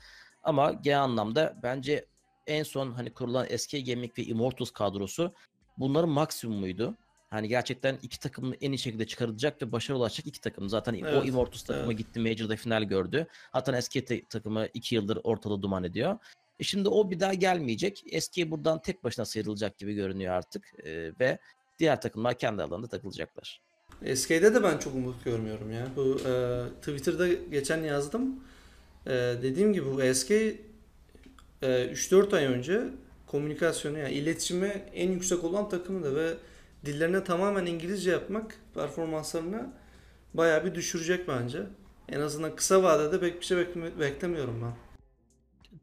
Ama 0.43 0.71
genel 0.71 1.03
anlamda 1.03 1.59
bence 1.63 2.05
en 2.47 2.63
son 2.63 2.91
hani 2.91 3.13
kurulan 3.13 3.45
SK 3.57 3.71
Gaming 3.71 4.17
ve 4.17 4.23
Immortals 4.23 4.71
kadrosu 4.71 5.33
bunların 5.77 6.09
maksimumuydu. 6.09 6.97
Hani 7.29 7.47
gerçekten 7.47 7.99
iki 8.01 8.19
takımı 8.19 8.55
en 8.55 8.71
iyi 8.71 8.77
şekilde 8.77 9.07
çıkarılacak 9.07 9.61
ve 9.61 9.71
başarılı 9.71 10.01
olacak 10.01 10.27
iki 10.27 10.41
takım. 10.41 10.69
Zaten 10.69 10.93
o 10.93 11.07
Evet, 11.07 11.27
Immortals 11.27 11.63
takımı 11.63 11.85
evet. 11.85 11.97
gitti 11.97 12.19
Major'da 12.19 12.55
final 12.55 12.83
gördü. 12.83 13.27
Hatta 13.51 13.81
SK 13.81 14.05
te- 14.05 14.25
takımı 14.25 14.67
iki 14.73 14.95
yıldır 14.95 15.19
ortada 15.23 15.61
duman 15.61 15.83
ediyor. 15.83 16.17
E 16.61 16.63
şimdi 16.63 16.89
o 16.89 17.11
bir 17.11 17.19
daha 17.19 17.33
gelmeyecek. 17.33 18.05
SK 18.19 18.37
buradan 18.51 18.81
tek 18.81 19.03
başına 19.03 19.25
sıyrılacak 19.25 19.77
gibi 19.77 19.93
görünüyor 19.93 20.33
artık. 20.33 20.73
E, 20.83 21.11
ve 21.19 21.37
diğer 21.79 22.01
takımlar 22.01 22.37
kendi 22.37 22.63
alanında 22.63 22.87
takılacaklar. 22.87 23.61
SK'de 24.15 24.53
de 24.55 24.63
ben 24.63 24.77
çok 24.77 24.95
umut 24.95 25.23
görmüyorum 25.25 25.71
ya. 25.71 25.87
Bu 25.95 26.17
e, 26.27 26.63
Twitter'da 26.79 27.27
geçen 27.27 27.83
yazdım. 27.83 28.43
E, 29.05 29.11
dediğim 29.41 29.73
gibi 29.73 29.85
bu 29.85 30.13
SK 30.15 30.31
e, 30.31 30.51
3-4 31.61 32.35
ay 32.35 32.45
önce 32.45 32.81
komünikasyonu 33.27 33.97
yani 33.97 34.13
iletişimi 34.13 34.83
en 34.93 35.11
yüksek 35.11 35.43
olan 35.43 35.69
takımdı 35.69 36.15
ve 36.15 36.33
dillerine 36.85 37.23
tamamen 37.23 37.65
İngilizce 37.65 38.11
yapmak 38.11 38.55
performanslarını 38.73 39.69
bayağı 40.33 40.65
bir 40.65 40.75
düşürecek 40.75 41.27
bence. 41.27 41.63
En 42.09 42.19
azından 42.19 42.55
kısa 42.55 42.83
vadede 42.83 43.19
pek 43.19 43.39
bir 43.39 43.45
şey 43.45 43.57
bekle- 43.57 43.99
beklemiyorum 43.99 44.61
ben. 44.63 44.90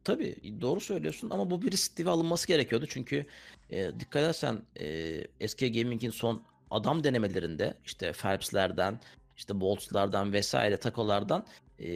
Tabii 0.03 0.35
doğru 0.61 0.79
söylüyorsun 0.79 1.29
ama 1.29 1.49
bu 1.49 1.61
bir 1.61 1.71
risk 1.71 1.97
diye 1.97 2.09
alınması 2.09 2.47
gerekiyordu. 2.47 2.85
Çünkü 2.89 3.25
e, 3.69 3.99
dikkat 3.99 4.23
edersen 4.23 4.61
e, 4.79 5.47
SK 5.47 5.59
Gaming'in 5.59 6.09
son 6.09 6.43
adam 6.71 7.03
denemelerinde 7.03 7.73
işte 7.85 8.11
Phelps'lerden, 8.11 8.99
işte 9.37 9.59
Bolts'lardan 9.59 10.33
vesaire 10.33 10.77
takolardan 10.77 11.45
e, 11.79 11.89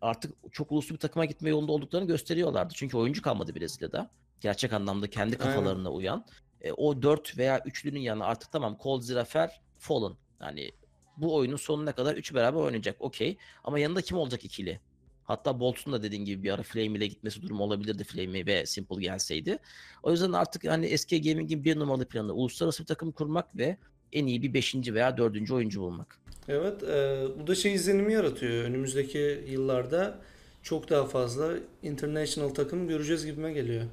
artık 0.00 0.34
çok 0.52 0.72
uluslu 0.72 0.94
bir 0.94 1.00
takıma 1.00 1.24
gitme 1.24 1.50
yolunda 1.50 1.72
olduklarını 1.72 2.06
gösteriyorlardı. 2.06 2.74
Çünkü 2.76 2.96
oyuncu 2.96 3.22
kalmadı 3.22 3.54
Brezilya'da. 3.54 4.10
Gerçek 4.40 4.72
anlamda 4.72 5.10
kendi 5.10 5.36
Aynen. 5.36 5.54
kafalarına 5.54 5.90
uyan. 5.92 6.26
E, 6.60 6.72
o 6.72 7.02
4 7.02 7.38
veya 7.38 7.62
üçlünün 7.64 8.00
yanına 8.00 8.24
artık 8.24 8.52
tamam 8.52 8.78
Cold 8.82 9.02
Zerafer, 9.02 9.60
Fallen. 9.78 10.16
Yani 10.40 10.70
bu 11.16 11.34
oyunun 11.34 11.56
sonuna 11.56 11.92
kadar 11.92 12.14
üçü 12.14 12.34
beraber 12.34 12.60
oynayacak. 12.60 12.96
Okey. 13.00 13.36
Ama 13.64 13.78
yanında 13.78 14.02
kim 14.02 14.18
olacak 14.18 14.44
ikili? 14.44 14.80
Hatta 15.24 15.60
Bolt'un 15.60 15.92
da 15.92 16.02
dediğin 16.02 16.24
gibi 16.24 16.42
bir 16.42 16.50
ara 16.50 16.62
Flame 16.62 16.98
ile 16.98 17.06
gitmesi 17.06 17.42
durumu 17.42 17.62
olabilirdi 17.62 18.04
Flame 18.04 18.46
ve 18.46 18.66
Simple 18.66 19.02
gelseydi. 19.02 19.58
O 20.02 20.10
yüzden 20.10 20.32
artık 20.32 20.64
hani 20.64 20.98
SK 20.98 21.10
Gaming'in 21.10 21.64
bir 21.64 21.78
numaralı 21.78 22.04
planı 22.04 22.32
uluslararası 22.32 22.82
bir 22.82 22.86
takım 22.86 23.12
kurmak 23.12 23.56
ve 23.56 23.76
en 24.12 24.26
iyi 24.26 24.42
bir 24.42 24.54
5. 24.54 24.74
veya 24.74 25.16
4. 25.16 25.50
oyuncu 25.50 25.80
bulmak. 25.80 26.18
Evet, 26.48 26.82
e, 26.82 27.24
bu 27.40 27.46
da 27.46 27.54
şey 27.54 27.74
izlenimi 27.74 28.12
yaratıyor. 28.12 28.64
Önümüzdeki 28.64 29.44
yıllarda 29.48 30.18
çok 30.62 30.90
daha 30.90 31.06
fazla 31.06 31.50
international 31.82 32.48
takım 32.48 32.88
göreceğiz 32.88 33.26
gibime 33.26 33.52
geliyor. 33.52 33.84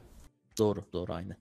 Doğru, 0.58 0.84
doğru 0.94 1.13
aynı. 1.13 1.36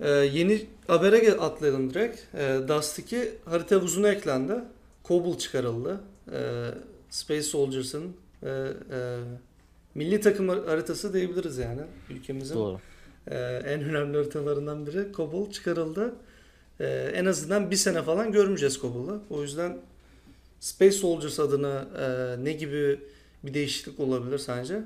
Ee, 0.00 0.08
yeni 0.08 0.66
habere 0.86 1.32
atlayalım 1.32 1.94
direkt. 1.94 2.20
Ee, 2.34 2.58
Dust 2.68 2.98
2 2.98 3.34
harita 3.44 3.76
havuzuna 3.76 4.08
eklendi. 4.08 4.54
Cobble 5.04 5.38
çıkarıldı. 5.38 6.00
Ee, 6.32 6.70
Space 7.10 7.42
Soldiers'ın 7.42 8.16
e, 8.44 8.48
e, 8.48 9.18
milli 9.94 10.20
takım 10.20 10.48
har- 10.48 10.66
haritası 10.66 11.12
diyebiliriz 11.14 11.58
yani. 11.58 11.80
Ülkemizin 12.10 12.54
Doğru. 12.54 12.80
e, 13.26 13.36
en 13.66 13.80
önemli 13.84 14.16
haritalarından 14.16 14.86
biri. 14.86 15.12
Cobble 15.12 15.52
çıkarıldı. 15.52 16.14
Ee, 16.80 17.12
en 17.14 17.24
azından 17.24 17.70
bir 17.70 17.76
sene 17.76 18.02
falan 18.02 18.32
görmeyeceğiz 18.32 18.78
Cobble'ı. 18.78 19.20
O 19.30 19.42
yüzden 19.42 19.78
Space 20.60 20.92
Soldiers 20.92 21.40
adına 21.40 21.88
e, 21.98 22.44
ne 22.44 22.52
gibi 22.52 23.00
bir 23.42 23.54
değişiklik 23.54 24.00
olabilir 24.00 24.38
sence? 24.38 24.82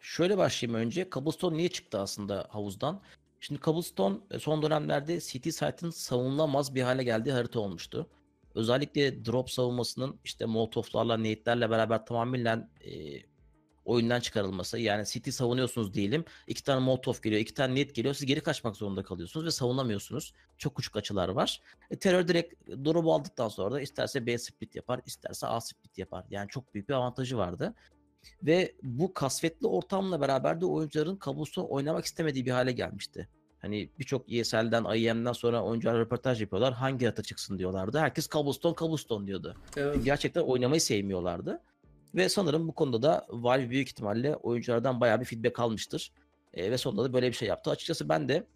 Şöyle 0.00 0.38
başlayayım 0.38 0.80
önce. 0.80 1.08
Cobblestone 1.12 1.56
niye 1.56 1.68
çıktı 1.68 1.98
aslında 1.98 2.46
havuzdan? 2.48 3.00
Şimdi 3.40 3.60
Cobblestone 3.60 4.16
e, 4.30 4.38
son 4.38 4.62
dönemlerde 4.62 5.20
City 5.20 5.50
Site'ın 5.50 5.90
savunulmaz 5.90 6.74
bir 6.74 6.82
hale 6.82 7.04
geldiği 7.04 7.32
harita 7.32 7.60
olmuştu. 7.60 8.06
Özellikle 8.54 9.24
drop 9.24 9.50
savunmasının 9.50 10.20
işte 10.24 10.46
Molotov'larla, 10.46 11.18
nade'lerle 11.18 11.70
beraber 11.70 12.06
tamamen 12.06 12.70
e, 12.84 12.90
oyundan 13.84 14.20
çıkarılması. 14.20 14.78
Yani 14.78 15.06
City 15.06 15.30
savunuyorsunuz 15.30 15.94
diyelim. 15.94 16.24
iki 16.46 16.64
tane 16.64 16.80
Molotov 16.80 17.14
geliyor, 17.22 17.40
iki 17.40 17.54
tane 17.54 17.72
Nade 17.72 17.82
geliyor. 17.82 18.14
Siz 18.14 18.26
geri 18.26 18.40
kaçmak 18.40 18.76
zorunda 18.76 19.02
kalıyorsunuz 19.02 19.46
ve 19.46 19.50
savunamıyorsunuz. 19.50 20.34
Çok 20.58 20.76
küçük 20.76 20.96
açılar 20.96 21.28
var. 21.28 21.60
E, 21.90 21.98
terör 21.98 22.28
direkt 22.28 22.68
drop'u 22.68 23.12
aldıktan 23.12 23.48
sonra 23.48 23.74
da 23.74 23.80
isterse 23.80 24.26
B 24.26 24.38
split 24.38 24.74
yapar, 24.76 25.00
isterse 25.06 25.46
A 25.46 25.60
split 25.60 25.98
yapar. 25.98 26.24
Yani 26.30 26.48
çok 26.48 26.74
büyük 26.74 26.88
bir 26.88 26.94
avantajı 26.94 27.36
vardı. 27.36 27.74
Ve 28.42 28.74
bu 28.82 29.14
kasvetli 29.14 29.66
ortamla 29.66 30.20
beraber 30.20 30.60
de 30.60 30.66
oyuncuların 30.66 31.18
Cobblestone 31.24 31.66
oynamak 31.66 32.04
istemediği 32.04 32.46
bir 32.46 32.50
hale 32.50 32.72
gelmişti. 32.72 33.28
Hani 33.60 33.90
birçok 33.98 34.32
ESL'den, 34.32 34.94
IEM'den 34.94 35.32
sonra 35.32 35.62
oyuncular 35.62 35.98
röportaj 35.98 36.40
yapıyorlar. 36.40 36.74
Hangi 36.74 37.06
harita 37.06 37.22
çıksın 37.22 37.58
diyorlardı. 37.58 37.98
Herkes 37.98 38.28
Cobblestone, 38.28 38.74
Cobblestone 38.74 39.26
diyordu. 39.26 39.56
Evet. 39.76 40.04
Gerçekten 40.04 40.40
oynamayı 40.40 40.80
sevmiyorlardı. 40.80 41.60
Ve 42.14 42.28
sanırım 42.28 42.68
bu 42.68 42.72
konuda 42.72 43.02
da 43.02 43.26
Valve 43.30 43.70
büyük 43.70 43.88
ihtimalle 43.88 44.36
oyunculardan 44.36 45.00
bayağı 45.00 45.20
bir 45.20 45.24
feedback 45.24 45.60
almıştır. 45.60 46.12
E, 46.54 46.70
ve 46.70 46.78
sonunda 46.78 47.04
da 47.04 47.12
böyle 47.12 47.28
bir 47.28 47.36
şey 47.36 47.48
yaptı. 47.48 47.70
Açıkçası 47.70 48.08
ben 48.08 48.28
de 48.28 48.46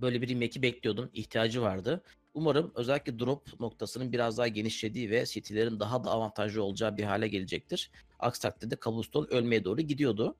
böyle 0.00 0.22
bir 0.22 0.28
remake'i 0.28 0.62
bekliyordum. 0.62 1.10
İhtiyacı 1.14 1.62
vardı. 1.62 2.02
Umarım 2.34 2.72
özellikle 2.74 3.18
drop 3.18 3.60
noktasının 3.60 4.12
biraz 4.12 4.38
daha 4.38 4.48
genişlediği 4.48 5.10
ve 5.10 5.26
city'lerin 5.26 5.80
daha 5.80 6.04
da 6.04 6.10
avantajlı 6.10 6.62
olacağı 6.62 6.96
bir 6.96 7.04
hale 7.04 7.28
gelecektir. 7.28 7.90
Aksi 8.18 8.42
takdirde 8.42 8.76
Cobblestone 8.82 9.26
ölmeye 9.26 9.64
doğru 9.64 9.80
gidiyordu. 9.80 10.36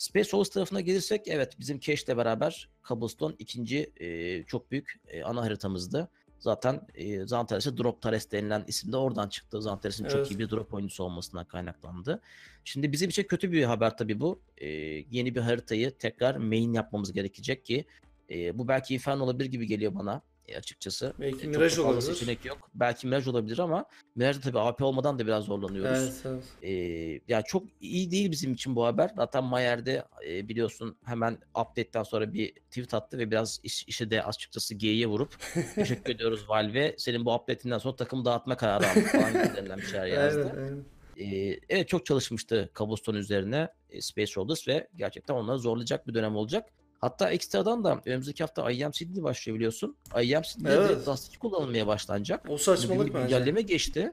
Space 0.00 0.24
Souls 0.28 0.48
tarafına 0.48 0.80
gelirsek 0.80 1.28
evet 1.28 1.56
bizim 1.58 1.80
Cash'le 1.80 2.08
beraber 2.08 2.68
Cobblestone 2.88 3.34
ikinci 3.38 3.92
e, 4.00 4.42
çok 4.44 4.70
büyük 4.70 5.00
e, 5.08 5.22
ana 5.22 5.42
haritamızdı. 5.42 6.08
Zaten 6.38 6.80
e, 6.94 7.26
Zantares'e 7.26 7.76
Drop 7.76 8.02
Tares 8.02 8.30
denilen 8.30 8.64
isim 8.66 8.92
de 8.92 8.96
oradan 8.96 9.28
çıktı. 9.28 9.62
Zantares'in 9.62 10.04
Evet. 10.04 10.12
çok 10.12 10.30
iyi 10.30 10.38
bir 10.38 10.50
drop 10.50 10.74
oyuncusu 10.74 11.04
olmasından 11.04 11.44
kaynaklandı. 11.44 12.20
Şimdi 12.64 12.92
bizim 12.92 13.10
için 13.10 13.22
kötü 13.22 13.52
bir 13.52 13.62
haber 13.64 13.96
tabii 13.96 14.20
bu. 14.20 14.40
E, 14.58 14.68
yeni 15.10 15.34
bir 15.34 15.40
haritayı 15.40 15.98
tekrar 15.98 16.36
main 16.36 16.72
yapmamız 16.72 17.12
gerekecek 17.12 17.64
ki 17.64 17.84
e, 18.30 18.58
bu 18.58 18.68
belki 18.68 18.94
Inferno 18.94 19.24
olabilir 19.24 19.50
gibi 19.50 19.66
geliyor 19.66 19.94
bana 19.94 20.22
açıkçası. 20.58 21.14
Belki 21.20 21.44
E, 21.44 21.48
Mirage 21.48 21.64
da 21.64 21.68
fazla 21.68 21.82
olabilir. 21.82 22.02
seçenek 22.14 22.44
yok. 22.44 22.70
Belki 22.74 23.06
Mirage 23.06 23.30
olabilir 23.30 23.58
ama 23.58 23.84
Mirage'de 24.16 24.40
tabii 24.42 24.58
AP 24.58 24.82
olmadan 24.82 25.18
da 25.18 25.26
biraz 25.26 25.44
zorlanıyoruz. 25.44 25.98
Evet, 26.02 26.22
evet. 26.24 26.44
Ee, 26.62 27.20
ya 27.28 27.42
çok 27.42 27.62
iyi 27.80 28.10
değil 28.10 28.30
bizim 28.30 28.52
için 28.52 28.76
bu 28.76 28.84
haber. 28.84 29.10
Zaten 29.16 29.44
Mayer'de 29.44 30.04
e, 30.28 30.48
biliyorsun 30.48 30.96
hemen 31.04 31.38
update'ten 31.50 32.02
sonra 32.02 32.32
bir 32.32 32.52
tweet 32.54 32.94
attı 32.94 33.18
ve 33.18 33.30
biraz 33.30 33.60
iş, 33.62 33.84
işe 33.84 34.10
de 34.10 34.22
açıkçası 34.22 34.74
G'ye 34.74 35.06
vurup 35.06 35.36
teşekkür 35.74 36.14
ediyoruz 36.14 36.48
Valve. 36.48 36.94
Senin 36.98 37.24
bu 37.24 37.34
update'inden 37.34 37.78
sonra 37.78 37.96
takımı 37.96 38.24
dağıtma 38.24 38.56
kararı 38.56 38.88
aldık 38.90 39.06
falan 39.06 39.78
bir 39.78 39.82
şeyler 39.86 40.06
yazdı. 40.06 40.50
Aynen, 40.56 40.64
aynen. 40.64 40.84
Ee, 41.16 41.60
evet 41.68 41.88
çok 41.88 42.06
çalışmıştı 42.06 42.70
Cobblestone 42.74 43.18
üzerine 43.18 43.68
e, 43.90 44.00
Space 44.00 44.32
Rollers 44.36 44.68
ve 44.68 44.88
gerçekten 44.96 45.34
onları 45.34 45.58
zorlayacak 45.58 46.08
bir 46.08 46.14
dönem 46.14 46.36
olacak. 46.36 46.68
Hatta 47.00 47.30
ekstradan 47.30 47.84
da 47.84 48.00
önümüzdeki 48.06 48.42
hafta 48.42 48.70
IEM 48.70 48.92
Sydney 48.94 49.22
başlıyor 49.22 49.56
biliyorsun. 49.56 49.96
IEM 50.22 50.44
Sydney'de 50.44 50.74
Evet. 50.74 50.88
direkt 50.90 51.06
Dust 51.06 51.28
2 51.28 51.38
kullanılmaya 51.38 51.86
başlanacak. 51.86 52.46
O 52.48 52.58
saçmalık 52.58 53.08
bir 53.08 53.14
bence. 53.14 53.22
güncelleme 53.22 53.62
geçti. 53.62 54.12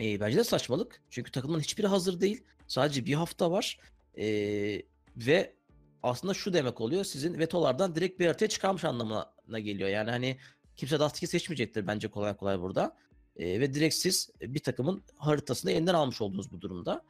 Ee, 0.00 0.20
bence 0.20 0.36
de 0.38 0.44
saçmalık. 0.44 1.02
Çünkü 1.10 1.30
takımın 1.32 1.60
hiçbiri 1.60 1.86
hazır 1.86 2.20
değil. 2.20 2.44
Sadece 2.66 3.06
bir 3.06 3.14
hafta 3.14 3.50
var. 3.50 3.78
Ee, 4.18 4.82
ve 5.16 5.54
aslında 6.02 6.34
şu 6.34 6.52
demek 6.52 6.80
oluyor. 6.80 7.04
Sizin 7.04 7.38
vetolardan 7.38 7.94
direkt 7.94 8.20
bir 8.20 8.26
haritaya 8.26 8.48
çıkarmış 8.48 8.84
anlamına 8.84 9.58
geliyor. 9.58 9.88
Yani 9.88 10.10
hani 10.10 10.38
kimse 10.76 11.00
Dust 11.00 11.16
2 11.16 11.26
seçmeyecektir 11.26 11.86
bence 11.86 12.08
kolay 12.08 12.36
kolay 12.36 12.60
burada. 12.60 12.96
Ee, 13.36 13.60
ve 13.60 13.74
direkt 13.74 13.94
siz 13.94 14.30
bir 14.40 14.58
takımın 14.62 15.02
haritasını 15.16 15.70
elinden 15.70 15.94
almış 15.94 16.20
oldunuz 16.20 16.52
bu 16.52 16.60
durumda. 16.60 17.02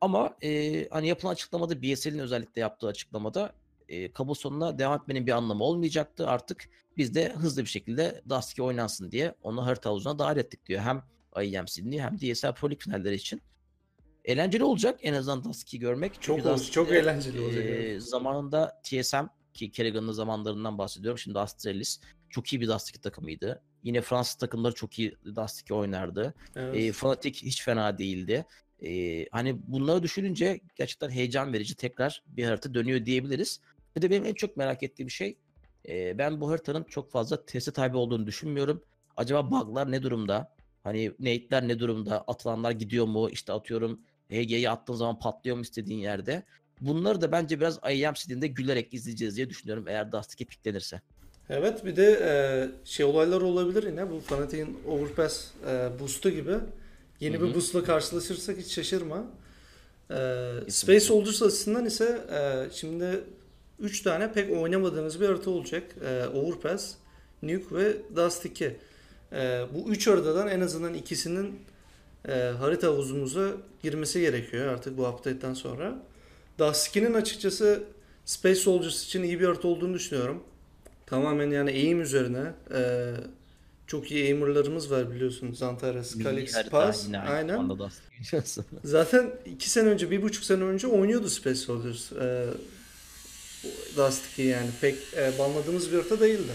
Ama 0.00 0.36
e, 0.42 0.88
hani 0.88 1.08
yapılan 1.08 1.32
açıklamada 1.32 1.82
BSL'in 1.82 2.18
özellikle 2.18 2.60
yaptığı 2.60 2.86
açıklamada 2.86 3.52
e, 3.90 4.12
Cobblestone'la 4.12 4.78
devam 4.78 5.00
etmenin 5.00 5.26
bir 5.26 5.32
anlamı 5.32 5.64
olmayacaktı. 5.64 6.26
Artık 6.26 6.68
biz 6.96 7.14
de 7.14 7.32
hızlı 7.32 7.62
bir 7.62 7.68
şekilde 7.68 8.22
Dust 8.28 8.52
2 8.52 8.62
oynansın 8.62 9.10
diye 9.10 9.34
onu 9.42 9.66
harita 9.66 9.90
havuzuna 9.90 10.18
dahil 10.18 10.36
ettik 10.36 10.66
diyor. 10.66 10.80
Hem 10.80 11.02
IEM 11.42 11.68
Sydney 11.68 12.00
hem 12.00 12.18
DSL 12.18 12.54
Pro 12.54 12.70
League 12.70 12.78
finalleri 12.78 13.14
için. 13.14 13.42
Eğlenceli 14.24 14.64
olacak 14.64 15.00
en 15.02 15.14
azından 15.14 15.44
Dust 15.44 15.68
2'yi 15.68 15.80
görmek. 15.80 16.22
Çok 16.22 16.44
Dust 16.44 16.72
çok 16.72 16.88
2'de, 16.88 16.98
eğlenceli 16.98 17.40
olacak, 17.40 17.64
e, 17.64 18.00
zamanında 18.00 18.80
TSM 18.82 19.24
ki 19.54 19.70
Kerrigan'ın 19.70 20.12
zamanlarından 20.12 20.78
bahsediyorum. 20.78 21.18
Şimdi 21.18 21.38
Astralis 21.38 22.00
çok 22.30 22.52
iyi 22.52 22.60
bir 22.60 22.68
Dust 22.68 22.88
2 22.88 23.00
takımıydı. 23.00 23.62
Yine 23.82 24.00
Fransız 24.00 24.34
takımları 24.34 24.74
çok 24.74 24.98
iyi 24.98 25.16
Dust 25.36 25.60
2 25.60 25.74
oynardı. 25.74 26.34
Evet. 26.56 26.76
E, 26.76 26.92
Fnatic 26.92 27.46
hiç 27.46 27.64
fena 27.64 27.98
değildi. 27.98 28.46
E, 28.82 29.26
hani 29.32 29.58
bunları 29.66 30.02
düşününce 30.02 30.60
gerçekten 30.76 31.10
heyecan 31.10 31.52
verici 31.52 31.74
tekrar 31.74 32.22
bir 32.26 32.44
harita 32.44 32.74
dönüyor 32.74 33.06
diyebiliriz. 33.06 33.60
Bir 33.96 34.02
de 34.02 34.10
benim 34.10 34.24
en 34.24 34.34
çok 34.34 34.56
merak 34.56 34.82
ettiğim 34.82 35.10
şey 35.10 35.36
e, 35.88 36.18
ben 36.18 36.40
bu 36.40 36.50
haritanın 36.50 36.84
çok 36.84 37.10
fazla 37.10 37.46
testi 37.46 37.72
tabi 37.72 37.96
olduğunu 37.96 38.26
düşünmüyorum. 38.26 38.82
Acaba 39.16 39.50
bug'lar 39.50 39.90
ne 39.90 40.02
durumda? 40.02 40.54
Hani 40.84 41.12
nade'ler 41.20 41.68
ne 41.68 41.78
durumda? 41.78 42.24
Atılanlar 42.26 42.70
gidiyor 42.70 43.06
mu? 43.06 43.30
İşte 43.30 43.52
atıyorum 43.52 44.00
HG'yi 44.30 44.70
attığın 44.70 44.94
zaman 44.94 45.18
patlıyor 45.18 45.56
mu 45.56 45.62
istediğin 45.62 45.98
yerde? 45.98 46.42
Bunları 46.80 47.20
da 47.20 47.32
bence 47.32 47.60
biraz 47.60 47.78
IEM 47.90 48.14
City'inde 48.14 48.46
gülerek 48.46 48.94
izleyeceğiz 48.94 49.36
diye 49.36 49.50
düşünüyorum 49.50 49.88
eğer 49.88 50.12
Dust 50.12 50.32
2 50.32 50.44
piklenirse. 50.44 51.00
Evet 51.50 51.84
bir 51.84 51.96
de 51.96 52.20
e, 52.22 52.32
şey 52.84 53.06
olaylar 53.06 53.40
olabilir 53.40 53.82
yine 53.82 54.10
bu 54.10 54.20
Fanatic'in 54.20 54.78
Overpass 54.88 55.50
e, 55.68 55.90
boost'u 56.00 56.30
gibi. 56.30 56.54
Yeni 57.20 57.36
Hı 57.36 57.40
hı. 57.40 57.48
bir 57.48 57.54
boost'la 57.54 57.84
karşılaşırsak 57.84 58.58
hiç 58.58 58.72
şaşırma. 58.72 59.24
E. 60.10 60.14
Space 60.68 61.00
Soldiers 61.00 61.42
açısından 61.42 61.86
ise 61.86 62.20
e, 62.32 62.70
şimdi 62.74 63.24
3 63.80 64.02
tane 64.02 64.32
pek 64.32 64.52
oynamadığınız 64.52 65.20
bir 65.20 65.26
harita 65.26 65.50
olacak. 65.50 65.82
E, 66.04 66.26
Overpass, 66.26 66.94
Nuke 67.42 67.76
ve 67.76 67.96
Dust 68.16 68.44
2. 68.44 68.76
E, 69.32 69.66
bu 69.74 69.90
3 69.90 70.06
haritadan 70.06 70.48
en 70.48 70.60
azından 70.60 70.94
ikisinin 70.94 71.60
e, 72.28 72.32
harita 72.32 72.86
havuzumuza 72.86 73.48
girmesi 73.82 74.20
gerekiyor 74.20 74.66
artık 74.66 74.98
bu 74.98 75.06
update'den 75.08 75.54
sonra. 75.54 76.02
Dust 76.58 76.96
2'nin 76.96 77.14
açıkçası 77.14 77.82
Space 78.24 78.54
Soldiers 78.60 79.04
için 79.04 79.22
iyi 79.22 79.40
bir 79.40 79.46
harita 79.46 79.68
olduğunu 79.68 79.94
düşünüyorum. 79.94 80.42
Tamamen 81.06 81.50
yani 81.50 81.70
aim 81.70 82.00
üzerine. 82.00 82.52
e, 82.74 83.14
çok 83.86 84.10
iyi 84.10 84.24
aimerlarımız 84.24 84.90
var 84.90 85.10
biliyorsunuz. 85.10 85.62
Antares, 85.62 86.18
Calix, 86.22 86.68
Paz. 86.70 87.08
Aynen. 87.28 87.52
zamanda 87.52 87.78
Dust 87.78 88.00
2 88.20 88.26
biliyorsun. 88.26 88.64
Zaten 88.84 89.30
iki 89.46 89.70
sene 89.70 89.88
önce, 89.88 90.10
bir 90.10 90.22
buçuk 90.22 90.44
sene 90.44 90.64
önce 90.64 90.86
oynuyordu 90.86 91.28
Space 91.28 91.56
Soldiers. 91.56 92.12
E, 92.12 92.46
Dust 93.96 94.32
2 94.32 94.42
yani 94.42 94.70
pek 94.80 94.96
e, 95.16 95.38
banladığımız 95.38 95.92
bir 95.92 95.96
harita 95.96 96.20
değildi. 96.20 96.52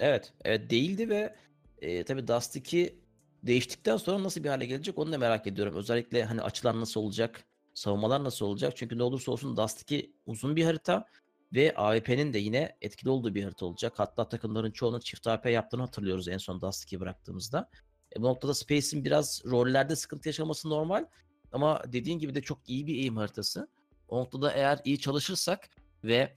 Evet, 0.00 0.32
evet 0.44 0.70
değildi 0.70 1.08
ve 1.08 1.34
e, 1.82 2.04
tabii 2.04 2.28
Dust 2.28 2.56
2 2.56 2.98
değiştikten 3.42 3.96
sonra 3.96 4.22
nasıl 4.22 4.44
bir 4.44 4.48
hale 4.48 4.66
gelecek 4.66 4.98
onu 4.98 5.12
da 5.12 5.18
merak 5.18 5.46
ediyorum. 5.46 5.74
Özellikle 5.76 6.24
hani 6.24 6.42
açılar 6.42 6.80
nasıl 6.80 7.00
olacak, 7.00 7.44
savunmalar 7.74 8.24
nasıl 8.24 8.46
olacak? 8.46 8.72
Çünkü 8.76 8.98
ne 8.98 9.02
olursa 9.02 9.32
olsun 9.32 9.56
Dust 9.56 9.82
2 9.82 10.12
uzun 10.26 10.56
bir 10.56 10.64
harita 10.64 11.06
ve 11.54 11.74
AWP'nin 11.76 12.32
de 12.32 12.38
yine 12.38 12.76
etkili 12.80 13.10
olduğu 13.10 13.34
bir 13.34 13.44
harita 13.44 13.66
olacak. 13.66 13.92
Hatta 13.96 14.28
takımların 14.28 14.70
çoğunun 14.70 15.00
çift 15.00 15.26
AWP 15.26 15.50
yaptığını 15.50 15.82
hatırlıyoruz 15.82 16.28
en 16.28 16.38
son 16.38 16.60
Dust 16.60 16.84
2'yi 16.92 17.00
bıraktığımızda. 17.00 17.70
E, 18.16 18.22
bu 18.22 18.24
noktada 18.26 18.54
Space'in 18.54 19.04
biraz 19.04 19.42
rollerde 19.44 19.96
sıkıntı 19.96 20.28
yaşaması 20.28 20.70
normal. 20.70 21.04
Ama 21.52 21.82
dediğin 21.92 22.18
gibi 22.18 22.34
de 22.34 22.42
çok 22.42 22.68
iyi 22.68 22.86
bir 22.86 22.94
aim 23.02 23.16
haritası. 23.16 23.68
O 24.08 24.20
noktada 24.20 24.52
eğer 24.52 24.80
iyi 24.84 24.98
çalışırsak 24.98 25.70
ve 26.04 26.36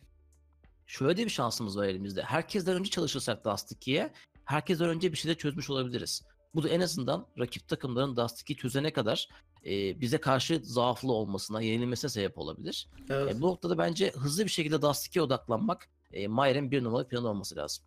şöyle 0.88 1.26
bir 1.26 1.30
şansımız 1.30 1.78
var 1.78 1.86
elimizde. 1.86 2.22
Herkesten 2.22 2.76
önce 2.76 2.90
çalışırsak 2.90 3.46
Dust 3.46 3.72
2'ye 3.72 4.14
herkesten 4.46 4.90
önce 4.90 5.12
bir 5.12 5.18
şeyler 5.18 5.38
çözmüş 5.38 5.70
olabiliriz. 5.70 6.22
Bu 6.56 6.64
da 6.64 6.70
en 6.70 6.80
azından 6.80 7.28
rakip 7.40 7.68
takımların 7.68 8.16
Dust 8.18 8.42
2'yi 8.42 8.58
çözene 8.58 8.94
kadar 8.94 9.28
e, 9.66 10.02
bize 10.02 10.18
karşı 10.18 10.62
zaaflı 10.64 11.12
olmasına, 11.12 11.62
yenilmesine 11.62 12.10
sebep 12.10 12.38
olabilir. 12.38 12.88
Evet. 13.10 13.36
E, 13.36 13.42
bu 13.42 13.48
noktada 13.48 13.78
bence 13.78 14.12
hızlı 14.12 14.46
bir 14.46 14.50
şekilde 14.50 14.82
Dust 14.82 15.08
2'ye 15.16 15.24
odaklanmak 15.24 15.88
e, 16.14 16.28
Mayer'in 16.28 16.72
bir 16.72 16.84
numaralı 16.84 17.08
planı 17.08 17.28
olması 17.30 17.56
lazım. 17.56 17.84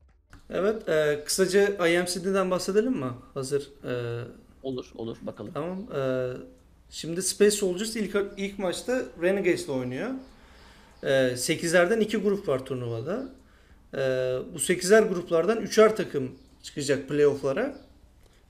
Evet, 0.51 0.89
e, 0.89 1.23
kısaca 1.27 1.89
IMCD'den 1.89 2.51
bahsedelim 2.51 2.93
mi? 2.93 3.11
Hazır. 3.35 3.71
E, 3.85 4.25
Olur, 4.63 4.93
olur 4.95 5.17
bakalım. 5.23 5.51
tamam. 5.55 5.79
E, 5.97 6.33
şimdi 6.91 7.23
Space 7.23 7.51
Soldiers 7.51 7.97
ilk, 7.97 8.17
ilk 8.37 8.59
maçta 8.59 9.03
Renegades'le 9.23 9.69
oynuyor. 9.69 10.11
E, 11.07 11.09
8'lerden 11.37 12.01
2 12.01 12.17
grup 12.17 12.49
var 12.49 12.67
turnuvada. 12.67 13.29
E, 13.95 13.99
bu 14.55 14.59
8'er 14.59 15.09
gruplardan 15.09 15.63
3'er 15.63 15.97
takım 15.97 16.31
çıkacak 16.63 17.09
playoff'lara. 17.09 17.77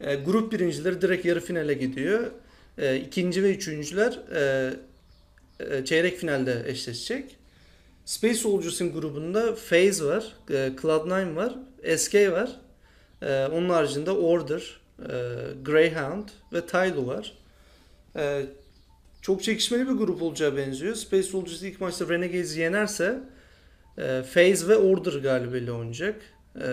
E, 0.01 0.15
grup 0.15 0.53
birincileri 0.53 1.03
direkt 1.03 1.25
yarı 1.25 1.41
finale 1.41 1.75
gidiyor. 1.75 2.31
İkinci 3.07 3.43
ve 3.43 3.51
üçüncüler 3.51 4.19
e, 4.35 4.75
e, 5.61 5.85
çeyrek 5.85 6.19
finalde 6.19 6.65
eşleşecek. 6.67 7.37
Space 8.05 8.35
Soldiers'ın 8.35 8.93
grubunda 8.93 9.55
FaZe 9.55 10.05
var, 10.05 10.33
e, 10.51 10.53
Cloud9 10.55 11.37
var, 11.37 11.55
SK 11.97 12.15
var. 12.15 12.61
Onun 13.53 13.69
haricinde 13.69 14.11
Order, 14.11 14.81
Greyhound 15.63 16.29
ve 16.53 16.67
Tylo 16.67 17.07
var. 17.07 17.33
Çok 19.27 19.43
çekişmeli 19.43 19.89
bir 19.89 19.93
grup 19.93 20.23
olacağı 20.23 20.57
benziyor. 20.57 20.95
Space 20.95 21.23
Soldiers 21.23 21.63
ilk 21.63 21.81
maçta 21.81 22.09
Renegades'i 22.09 22.61
yenerse 22.61 23.21
e, 23.99 24.23
FaZe 24.23 24.69
ve 24.69 24.77
Order 24.77 25.13
galibiyle 25.13 25.73
oynayacak. 25.73 26.23
E, 26.57 26.67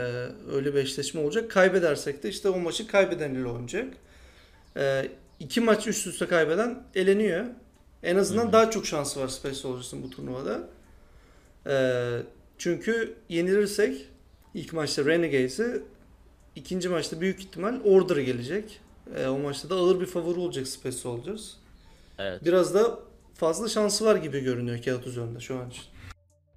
öyle 0.51 0.73
bir 0.73 0.79
eşleşme 0.79 1.21
olacak. 1.21 1.51
Kaybedersek 1.51 2.23
de 2.23 2.29
işte 2.29 2.49
o 2.49 2.59
maçı 2.59 2.87
kaybeden 2.87 3.33
ile 3.33 3.45
oynayacak. 3.45 3.93
E, 4.77 5.07
iki 5.39 5.61
maç 5.61 5.87
üst 5.87 6.07
üste 6.07 6.27
kaybeden 6.27 6.83
eleniyor. 6.95 7.45
En 8.03 8.15
azından 8.15 8.43
Hı 8.43 8.47
hı. 8.47 8.53
daha 8.53 8.71
çok 8.71 8.85
şansı 8.85 9.19
var 9.19 9.27
Space 9.27 9.55
Soldiers'ın 9.55 10.03
bu 10.03 10.09
turnuvada. 10.09 10.69
E, 11.67 11.75
çünkü 12.57 13.13
yenilirsek 13.29 14.09
ilk 14.53 14.73
maçta 14.73 15.05
Renegades'i 15.05 15.81
ikinci 16.55 16.89
maçta 16.89 17.21
büyük 17.21 17.39
ihtimal 17.39 17.79
Order 17.83 18.17
gelecek. 18.17 18.79
E, 19.15 19.27
o 19.27 19.39
maçta 19.39 19.69
da 19.69 19.75
ağır 19.75 19.99
bir 19.99 20.05
favori 20.05 20.39
olacak 20.39 20.67
Space 20.67 20.97
Soldiers. 20.97 21.62
Evet. 22.17 22.45
Biraz 22.45 22.73
da 22.75 22.99
fazla 23.33 23.69
şansı 23.69 24.05
var 24.05 24.15
gibi 24.15 24.39
görünüyor 24.39 24.81
kağıt 24.81 25.07
üzerinde 25.07 25.39
şu 25.39 25.59
an 25.59 25.69
için. 25.69 25.83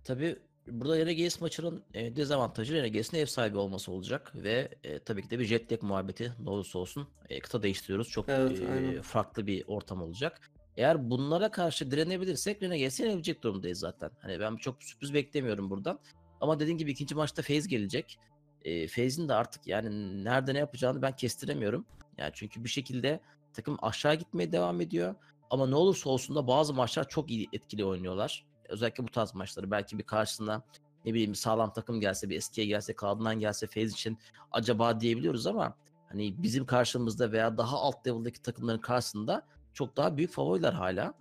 Tabii 0.04 0.36
burada 0.68 0.98
Renegades 0.98 1.40
maçının 1.40 1.82
e, 1.94 2.16
dezavantajı 2.16 2.74
Renegades'in 2.74 3.16
ev 3.16 3.26
sahibi 3.26 3.58
olması 3.58 3.92
olacak 3.92 4.32
ve 4.34 4.68
e, 4.84 4.98
tabii 4.98 5.22
ki 5.22 5.30
de 5.30 5.38
bir 5.38 5.44
jet 5.44 5.72
lag 5.72 5.82
muhabbeti 5.82 6.32
ne 6.42 6.50
olursa 6.50 6.78
olsun 6.78 7.08
e, 7.28 7.40
kıta 7.40 7.62
değiştiriyoruz. 7.62 8.08
Çok 8.08 8.28
Evet, 8.28 8.60
e, 8.60 8.68
aynen. 8.68 9.02
farklı 9.02 9.46
bir 9.46 9.64
ortam 9.66 10.02
olacak. 10.02 10.40
Eğer 10.76 11.10
bunlara 11.10 11.50
karşı 11.50 11.90
direnebilirsek 11.90 12.62
Renegades'i 12.62 13.02
yenebilecek 13.02 13.42
durumdayız 13.42 13.78
zaten. 13.78 14.10
Hani 14.22 14.40
ben 14.40 14.56
çok 14.56 14.82
sürpriz 14.82 15.14
beklemiyorum 15.14 15.70
buradan. 15.70 15.98
Ama 16.40 16.60
dediğim 16.60 16.78
gibi 16.78 16.90
ikinci 16.90 17.14
maçta 17.14 17.42
FaZe 17.42 17.68
gelecek. 17.68 18.18
E, 18.64 18.88
FaZe'in 18.88 19.28
de 19.28 19.34
artık 19.34 19.66
yani 19.66 20.24
nerede 20.24 20.54
ne 20.54 20.58
yapacağını 20.58 21.02
ben 21.02 21.16
kestiremiyorum. 21.16 21.86
Yani 22.18 22.30
çünkü 22.34 22.64
bir 22.64 22.68
şekilde 22.68 23.20
takım 23.52 23.76
aşağı 23.82 24.14
gitmeye 24.14 24.52
devam 24.52 24.80
ediyor. 24.80 25.14
Ama 25.50 25.66
ne 25.66 25.74
olursa 25.74 26.10
olsun 26.10 26.36
da 26.36 26.46
bazı 26.46 26.74
maçlar 26.74 27.08
çok 27.08 27.30
iyi 27.30 27.48
etkili 27.52 27.84
oynuyorlar. 27.84 28.46
Özellikle 28.68 29.04
bu 29.04 29.10
tarz 29.10 29.34
maçları. 29.34 29.70
Belki 29.70 29.98
bir 29.98 30.02
karşısına 30.02 30.62
ne 31.04 31.14
bileyim 31.14 31.32
bir 31.32 31.36
sağlam 31.38 31.72
takım 31.72 32.00
gelse, 32.00 32.28
bir 32.28 32.36
eskiye 32.36 32.66
gelse, 32.66 32.92
Cloud9 32.92 33.38
gelse 33.38 33.66
FaZe 33.66 33.86
için 33.86 34.18
acaba 34.52 35.00
diyebiliyoruz 35.00 35.46
ama 35.46 35.76
hani 36.08 36.42
bizim 36.42 36.66
karşımızda 36.66 37.32
veya 37.32 37.58
daha 37.58 37.76
alt 37.76 38.06
level'daki 38.06 38.42
takımların 38.42 38.80
karşısında 38.80 39.46
çok 39.74 39.96
daha 39.96 40.16
büyük 40.16 40.30
favoriler 40.30 40.72
hala. 40.72 41.14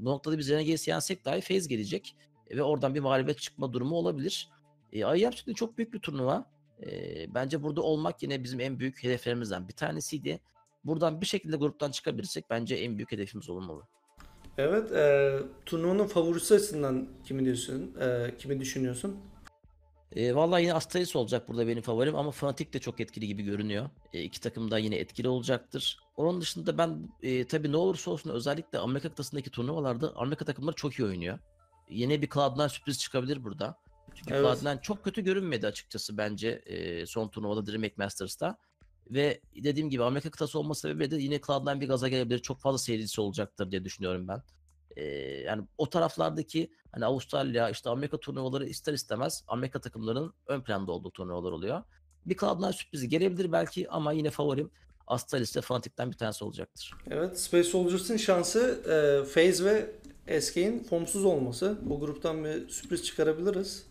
Bu 0.00 0.04
noktada 0.04 0.38
biz 0.38 0.50
Renegades'i 0.50 0.90
yensek 0.90 1.24
dahi 1.24 1.40
FaZe 1.40 1.68
gelecek 1.68 2.16
E, 2.52 2.56
ve 2.56 2.62
oradan 2.62 2.94
bir 2.94 3.00
mağlubiyet 3.00 3.38
çıkma 3.38 3.72
durumu 3.72 3.96
olabilir. 3.96 4.48
E, 4.92 5.32
Sütü 5.32 5.54
çok 5.54 5.78
büyük 5.78 5.94
bir 5.94 5.98
turnuva. 5.98 6.46
E, 6.82 7.34
bence 7.34 7.62
burada 7.62 7.82
olmak 7.82 8.22
yine 8.22 8.44
bizim 8.44 8.60
en 8.60 8.78
büyük 8.78 9.04
hedeflerimizden 9.04 9.68
bir 9.68 9.72
tanesiydi. 9.72 10.40
Buradan 10.84 11.20
bir 11.20 11.26
şekilde 11.26 11.56
gruptan 11.56 11.90
çıkabilirsek 11.90 12.50
bence 12.50 12.74
en 12.74 12.96
büyük 12.98 13.12
hedefimiz 13.12 13.50
olmalı. 13.50 13.82
Evet, 14.58 14.92
e, 14.92 15.38
turnuvanın 15.66 16.06
favorisi 16.06 16.54
açısından 16.54 17.08
kimi 17.24 17.44
diyorsun? 17.44 17.96
E, 18.00 18.34
kimi 18.38 18.60
düşünüyorsun? 18.60 19.16
E, 20.16 20.34
vallahi 20.34 20.62
yine 20.62 20.74
Astralis 20.74 21.16
olacak 21.16 21.48
burada 21.48 21.66
benim 21.66 21.82
favorim 21.82 22.16
ama 22.16 22.30
Fnatic 22.30 22.72
de 22.72 22.78
çok 22.78 23.00
etkili 23.00 23.26
gibi 23.26 23.42
görünüyor. 23.42 23.90
E, 24.12 24.22
iki 24.22 24.40
takım 24.40 24.70
da 24.70 24.78
yine 24.78 24.96
etkili 24.96 25.28
olacaktır. 25.28 25.98
Onun 26.16 26.40
dışında 26.40 26.78
ben 26.78 27.08
e, 27.22 27.46
tabii 27.46 27.72
ne 27.72 27.76
olursa 27.76 28.10
olsun 28.10 28.30
özellikle 28.30 28.78
Amerika 28.78 29.08
kıtasındaki 29.08 29.50
turnuvalarda 29.50 30.16
Amerika 30.16 30.44
takımları 30.44 30.76
çok 30.76 30.94
iyi 30.98 31.04
oynuyor. 31.04 31.38
Yine 31.88 32.22
bir 32.22 32.28
Cloud9 32.28 32.68
sürpriz 32.68 32.98
çıkabilir 32.98 33.44
burada. 33.44 33.78
Çünkü 34.14 34.34
Evet. 34.34 34.44
Cloud9 34.62 34.82
çok 34.82 35.04
kötü 35.04 35.22
görünmedi 35.22 35.66
açıkçası 35.66 36.18
bence 36.18 36.48
e, 36.48 37.06
son 37.06 37.28
turnuvada 37.28 37.66
Dream 37.66 37.84
Masters'ta. 37.96 38.56
Ve 39.10 39.40
dediğim 39.64 39.90
gibi 39.90 40.04
Amerika 40.04 40.30
kıtası 40.30 40.58
olması 40.58 40.80
sebebiyle 40.80 41.10
de 41.10 41.22
yine 41.22 41.36
Cloud9 41.36 41.80
bir 41.80 41.88
gaza 41.88 42.08
gelebilir. 42.08 42.38
Çok 42.38 42.60
fazla 42.60 42.78
seyircisi 42.78 43.20
olacaktır 43.20 43.70
diye 43.70 43.84
düşünüyorum 43.84 44.28
ben. 44.28 44.42
E, 44.96 45.04
yani 45.40 45.62
o 45.78 45.90
taraflardaki 45.90 46.70
hani 46.92 47.04
Avustralya, 47.04 47.70
işte 47.70 47.90
Amerika 47.90 48.20
turnuvaları 48.20 48.66
ister 48.66 48.92
istemez 48.92 49.44
Amerika 49.48 49.80
takımlarının 49.80 50.34
ön 50.46 50.60
planda 50.60 50.92
olduğu 50.92 51.10
turnuvalar 51.10 51.52
oluyor. 51.52 51.82
Bir 52.26 52.36
Cloud9 52.36 52.72
sürprizi 52.72 53.08
gelebilir 53.08 53.52
belki 53.52 53.90
ama 53.90 54.12
yine 54.12 54.30
favorim 54.30 54.70
Astralis 55.06 55.56
ve 55.56 55.60
Fnatic'ten 55.60 56.10
bir 56.10 56.16
tanesi 56.16 56.44
olacaktır. 56.44 56.94
Evet, 57.10 57.40
Space 57.40 57.64
Soldiers'ın 57.64 58.16
şansı 58.16 58.80
e, 58.84 59.24
FaZe 59.24 59.64
ve 59.64 60.40
SK'in 60.40 60.84
formsuz 60.84 61.24
olması. 61.24 61.78
Bu 61.82 62.00
gruptan 62.00 62.44
bir 62.44 62.68
sürpriz 62.68 63.04
çıkarabiliriz. 63.04 63.86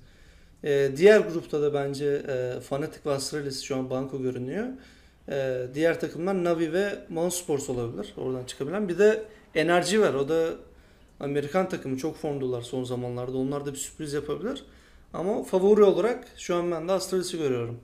E, 0.64 0.92
diğer 0.98 1.20
grupta 1.20 1.62
da 1.62 1.74
bence 1.74 2.06
e, 2.28 2.60
Fnatic 2.60 3.00
ve 3.06 3.12
Astralis 3.12 3.62
şu 3.62 3.76
an 3.76 3.90
banko 3.90 4.22
görünüyor. 4.22 4.68
E, 5.30 5.68
diğer 5.74 6.00
takımlar 6.00 6.44
Navi 6.44 6.74
ve 6.74 7.00
Mousesports 7.10 7.70
olabilir. 7.70 8.14
Oradan 8.18 8.44
çıkabilen. 8.44 8.90
Bir 8.90 9.00
de 9.00 9.24
Energy 9.56 10.00
var. 10.00 10.14
O 10.14 10.30
da 10.30 10.50
Amerikan 11.20 11.70
takımı. 11.70 11.98
Çok 11.98 12.18
formdular 12.18 12.62
son 12.62 12.84
zamanlarda. 12.84 13.38
Onlar 13.38 13.66
da 13.66 13.74
bir 13.74 13.78
sürpriz 13.78 14.14
yapabilir. 14.14 14.64
Ama 15.14 15.44
favori 15.44 15.84
olarak 15.84 16.28
şu 16.38 16.56
an 16.56 16.72
ben 16.72 16.88
de 16.88 16.92
Astralis'i 16.92 17.38
görüyorum. 17.38 17.80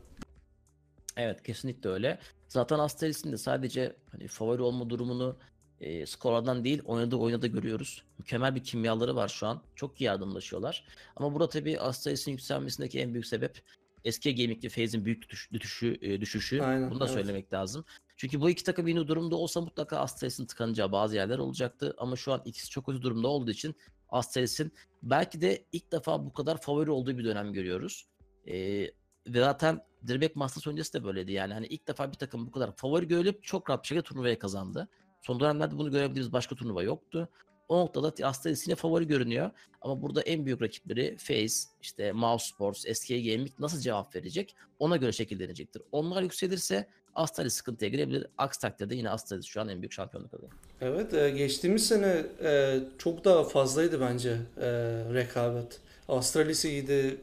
Evet 1.17 1.43
kesinlikle 1.43 1.89
öyle. 1.89 2.19
Zaten 2.47 2.79
Astralis'in 2.79 3.31
de 3.31 3.37
sadece 3.37 3.95
hani 4.11 4.27
favori 4.27 4.61
olma 4.61 4.89
durumunu 4.89 5.37
e, 5.81 6.05
skorlardan 6.05 6.63
değil 6.63 6.81
oynadığı 6.85 7.15
oyunda 7.15 7.41
da 7.41 7.47
görüyoruz. 7.47 8.03
Mükemmel 8.19 8.55
bir 8.55 8.63
kimyaları 8.63 9.15
var 9.15 9.27
şu 9.27 9.47
an. 9.47 9.61
Çok 9.75 10.01
iyi 10.01 10.03
yardımlaşıyorlar. 10.03 10.85
Ama 11.15 11.33
burada 11.33 11.49
tabii 11.49 11.79
Astralis'in 11.79 12.31
yükselmesindeki 12.31 12.99
en 12.99 13.13
büyük 13.13 13.25
sebep 13.25 13.61
eski 14.07 14.35
Gaming 14.35 14.63
ve 14.63 14.69
FaZe'in 14.69 15.05
büyük 15.05 15.29
düşüş, 15.29 15.51
düşüşü, 15.51 15.97
e, 16.01 16.21
düşüşü. 16.21 16.61
Aynen, 16.61 16.91
Bunu 16.91 16.99
da 16.99 17.05
evet. 17.05 17.13
söylemek 17.13 17.53
lazım. 17.53 17.85
Çünkü 18.17 18.41
bu 18.41 18.49
iki 18.49 18.63
takım 18.63 18.87
yeni 18.87 19.07
durumda 19.07 19.35
olsa 19.35 19.61
mutlaka 19.61 19.97
Astralis'in 19.97 20.45
tıkanacağı 20.45 20.91
bazı 20.91 21.15
yerler 21.15 21.37
olacaktı. 21.37 21.95
Ama 21.97 22.15
şu 22.15 22.33
an 22.33 22.41
ikisi 22.45 22.69
çok 22.69 22.85
kötü 22.85 23.01
durumda 23.01 23.27
olduğu 23.27 23.51
için 23.51 23.75
Astralis'in 24.09 24.71
belki 25.03 25.41
de 25.41 25.65
ilk 25.71 25.91
defa 25.91 26.25
bu 26.25 26.33
kadar 26.33 26.61
favori 26.61 26.91
olduğu 26.91 27.17
bir 27.17 27.23
dönem 27.23 27.53
görüyoruz. 27.53 28.07
Ee, 28.47 28.91
ve 29.27 29.39
zaten 29.39 29.81
Direkt 30.07 30.35
Masters 30.35 30.67
öncesi 30.67 30.93
de 30.93 31.03
böyleydi 31.03 31.31
yani. 31.31 31.53
Hani 31.53 31.67
ilk 31.67 31.87
defa 31.87 32.11
bir 32.11 32.17
takım 32.17 32.47
bu 32.47 32.51
kadar 32.51 32.75
favori 32.75 33.07
görülüp 33.07 33.43
çok 33.43 33.69
rahat 33.69 33.83
bir 33.83 33.87
şekilde 33.87 34.03
turnuvayı 34.03 34.39
kazandı. 34.39 34.87
Son 35.21 35.39
dönemlerde 35.39 35.77
bunu 35.77 35.91
görebildiğimiz 35.91 36.33
başka 36.33 36.55
turnuva 36.55 36.83
yoktu. 36.83 37.29
O 37.69 37.79
noktada 37.79 38.27
Astralis 38.27 38.67
yine 38.67 38.75
favori 38.75 39.07
görünüyor. 39.07 39.51
Ama 39.81 40.01
burada 40.01 40.21
en 40.21 40.45
büyük 40.45 40.61
rakipleri 40.61 41.17
FaZe, 41.17 41.69
işte 41.81 42.11
Mouse 42.11 42.45
Sports, 42.45 42.85
SK 42.93 43.09
Gaming 43.09 43.49
nasıl 43.59 43.79
cevap 43.79 44.15
verecek? 44.15 44.55
Ona 44.79 44.97
göre 44.97 45.11
şekillenecektir. 45.11 45.81
Onlar 45.91 46.21
yükselirse 46.21 46.87
Astralis 47.15 47.53
sıkıntıya 47.53 47.91
girebilir. 47.91 48.27
Aksi 48.37 48.61
takdirde 48.61 48.95
yine 48.95 49.09
Astralis 49.09 49.45
şu 49.45 49.61
an 49.61 49.69
en 49.69 49.81
büyük 49.81 49.91
şampiyonluk 49.91 50.33
adayı. 50.33 50.49
Evet, 50.81 51.13
e, 51.13 51.29
geçtiğimiz 51.29 51.87
sene 51.87 52.25
e, 52.43 52.79
çok 52.97 53.25
daha 53.25 53.43
fazlaydı 53.43 54.01
bence 54.01 54.37
e, 54.57 54.67
rekabet. 55.13 55.79
Astralis 56.07 56.65
iyiydi, 56.65 57.17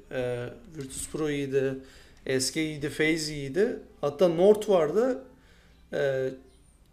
Virtus 0.77 1.11
Pro 1.11 1.31
iyiydi, 1.31 1.75
SK 2.41 2.57
iyiydi, 2.57 2.89
FaZe 2.89 3.35
iyiydi. 3.35 3.79
Hatta 4.01 4.29
North 4.29 4.69
vardı. 4.69 5.23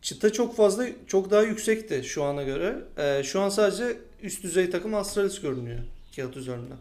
Çıta 0.01 0.33
çok 0.33 0.55
fazla, 0.55 0.85
çok 1.07 1.31
daha 1.31 1.41
yüksekti 1.41 2.03
şu 2.03 2.23
ana 2.23 2.43
göre. 2.43 2.83
E, 2.97 3.23
şu 3.23 3.41
an 3.41 3.49
sadece 3.49 3.97
üst 4.21 4.43
düzey 4.43 4.69
takım 4.69 4.95
Astralis 4.95 5.41
görünüyor 5.41 5.79
kağıt 6.15 6.37
üzerinde. 6.37 6.73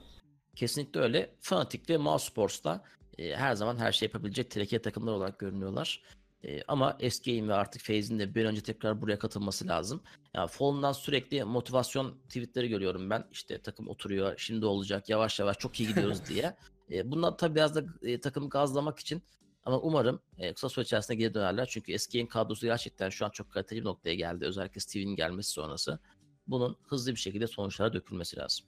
Kesinlikle 0.56 1.00
öyle. 1.00 1.30
Fnatic 1.40 1.82
ve 1.88 1.96
Mouse 1.96 2.26
Sports'ta 2.26 2.84
e, 3.18 3.36
her 3.36 3.54
zaman 3.54 3.76
her 3.76 3.92
şey 3.92 4.06
yapabilecek 4.06 4.50
tehlikeli 4.50 4.82
takımlar 4.82 5.12
olarak 5.12 5.38
görünüyorlar. 5.38 6.02
E, 6.44 6.62
ama 6.68 6.98
SK'in 7.10 7.48
ve 7.48 7.54
artık 7.54 7.82
FaZe'in 7.82 8.18
de 8.18 8.34
bir 8.34 8.44
önce 8.44 8.60
tekrar 8.60 9.02
buraya 9.02 9.18
katılması 9.18 9.66
lazım. 9.66 10.00
Yani 10.34 10.48
Fallen'dan 10.48 10.92
sürekli 10.92 11.44
motivasyon 11.44 12.14
tweetleri 12.28 12.68
görüyorum 12.68 13.10
ben. 13.10 13.24
İşte 13.32 13.58
takım 13.58 13.88
oturuyor, 13.88 14.34
şimdi 14.36 14.66
olacak, 14.66 15.08
yavaş 15.08 15.40
yavaş 15.40 15.58
çok 15.58 15.80
iyi 15.80 15.88
gidiyoruz 15.88 16.18
diye. 16.28 16.56
E, 16.90 17.10
bunlar 17.10 17.38
tabii 17.38 17.54
biraz 17.54 17.74
da 17.74 17.84
e, 18.02 18.20
takımı 18.20 18.48
gazlamak 18.48 18.98
için 18.98 19.22
ama 19.64 19.78
umarım 19.80 20.20
e, 20.38 20.54
kısa 20.54 20.68
süre 20.68 20.84
içerisinde 20.84 21.16
geri 21.16 21.34
dönerler. 21.34 21.66
Çünkü 21.70 21.98
SK'in 21.98 22.26
kadrosu 22.26 22.66
gerçekten 22.66 23.08
şu 23.08 23.26
an 23.26 23.30
çok 23.30 23.50
kaliteli 23.52 23.80
bir 23.80 23.84
noktaya 23.84 24.14
geldi. 24.14 24.44
Özellikle 24.44 24.80
Steve'in 24.80 25.16
gelmesi 25.16 25.50
sonrası. 25.50 25.98
Bunun 26.46 26.76
hızlı 26.82 27.10
bir 27.10 27.16
şekilde 27.20 27.46
sonuçlara 27.46 27.92
dökülmesi 27.92 28.36
lazım. 28.36 28.66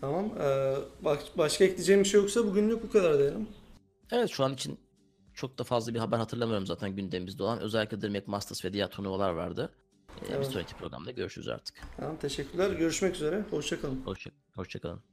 Tamam. 0.00 0.26
E, 0.40 0.76
bak, 1.00 1.22
başka 1.38 1.64
ekleyeceğim 1.64 2.00
bir 2.02 2.08
şey 2.08 2.20
yoksa 2.20 2.46
bugünlük 2.46 2.82
bu 2.82 2.90
kadar 2.90 3.18
diyelim. 3.18 3.48
Evet 4.12 4.30
şu 4.30 4.44
an 4.44 4.54
için 4.54 4.78
çok 5.34 5.58
da 5.58 5.64
fazla 5.64 5.94
bir 5.94 5.98
haber 5.98 6.18
hatırlamıyorum 6.18 6.66
zaten 6.66 6.96
gündemimizde 6.96 7.42
olan. 7.42 7.60
Özellikle 7.60 8.02
Dream 8.02 8.22
Masters 8.26 8.64
ve 8.64 8.72
diğer 8.72 8.90
turnuvalar 8.90 9.30
vardı. 9.30 9.70
Ee, 10.22 10.24
Evet. 10.30 10.40
Bir 10.40 10.52
sonraki 10.52 10.74
programda 10.74 11.10
görüşürüz 11.10 11.48
artık. 11.48 11.80
Tamam, 11.96 12.16
teşekkürler. 12.16 12.70
Görüşmek 12.70 13.14
üzere. 13.14 13.44
Hoşçakalın. 13.50 14.02
Hoşça, 14.04 14.30
hoşça 14.54 14.78
kalın. 14.80 15.11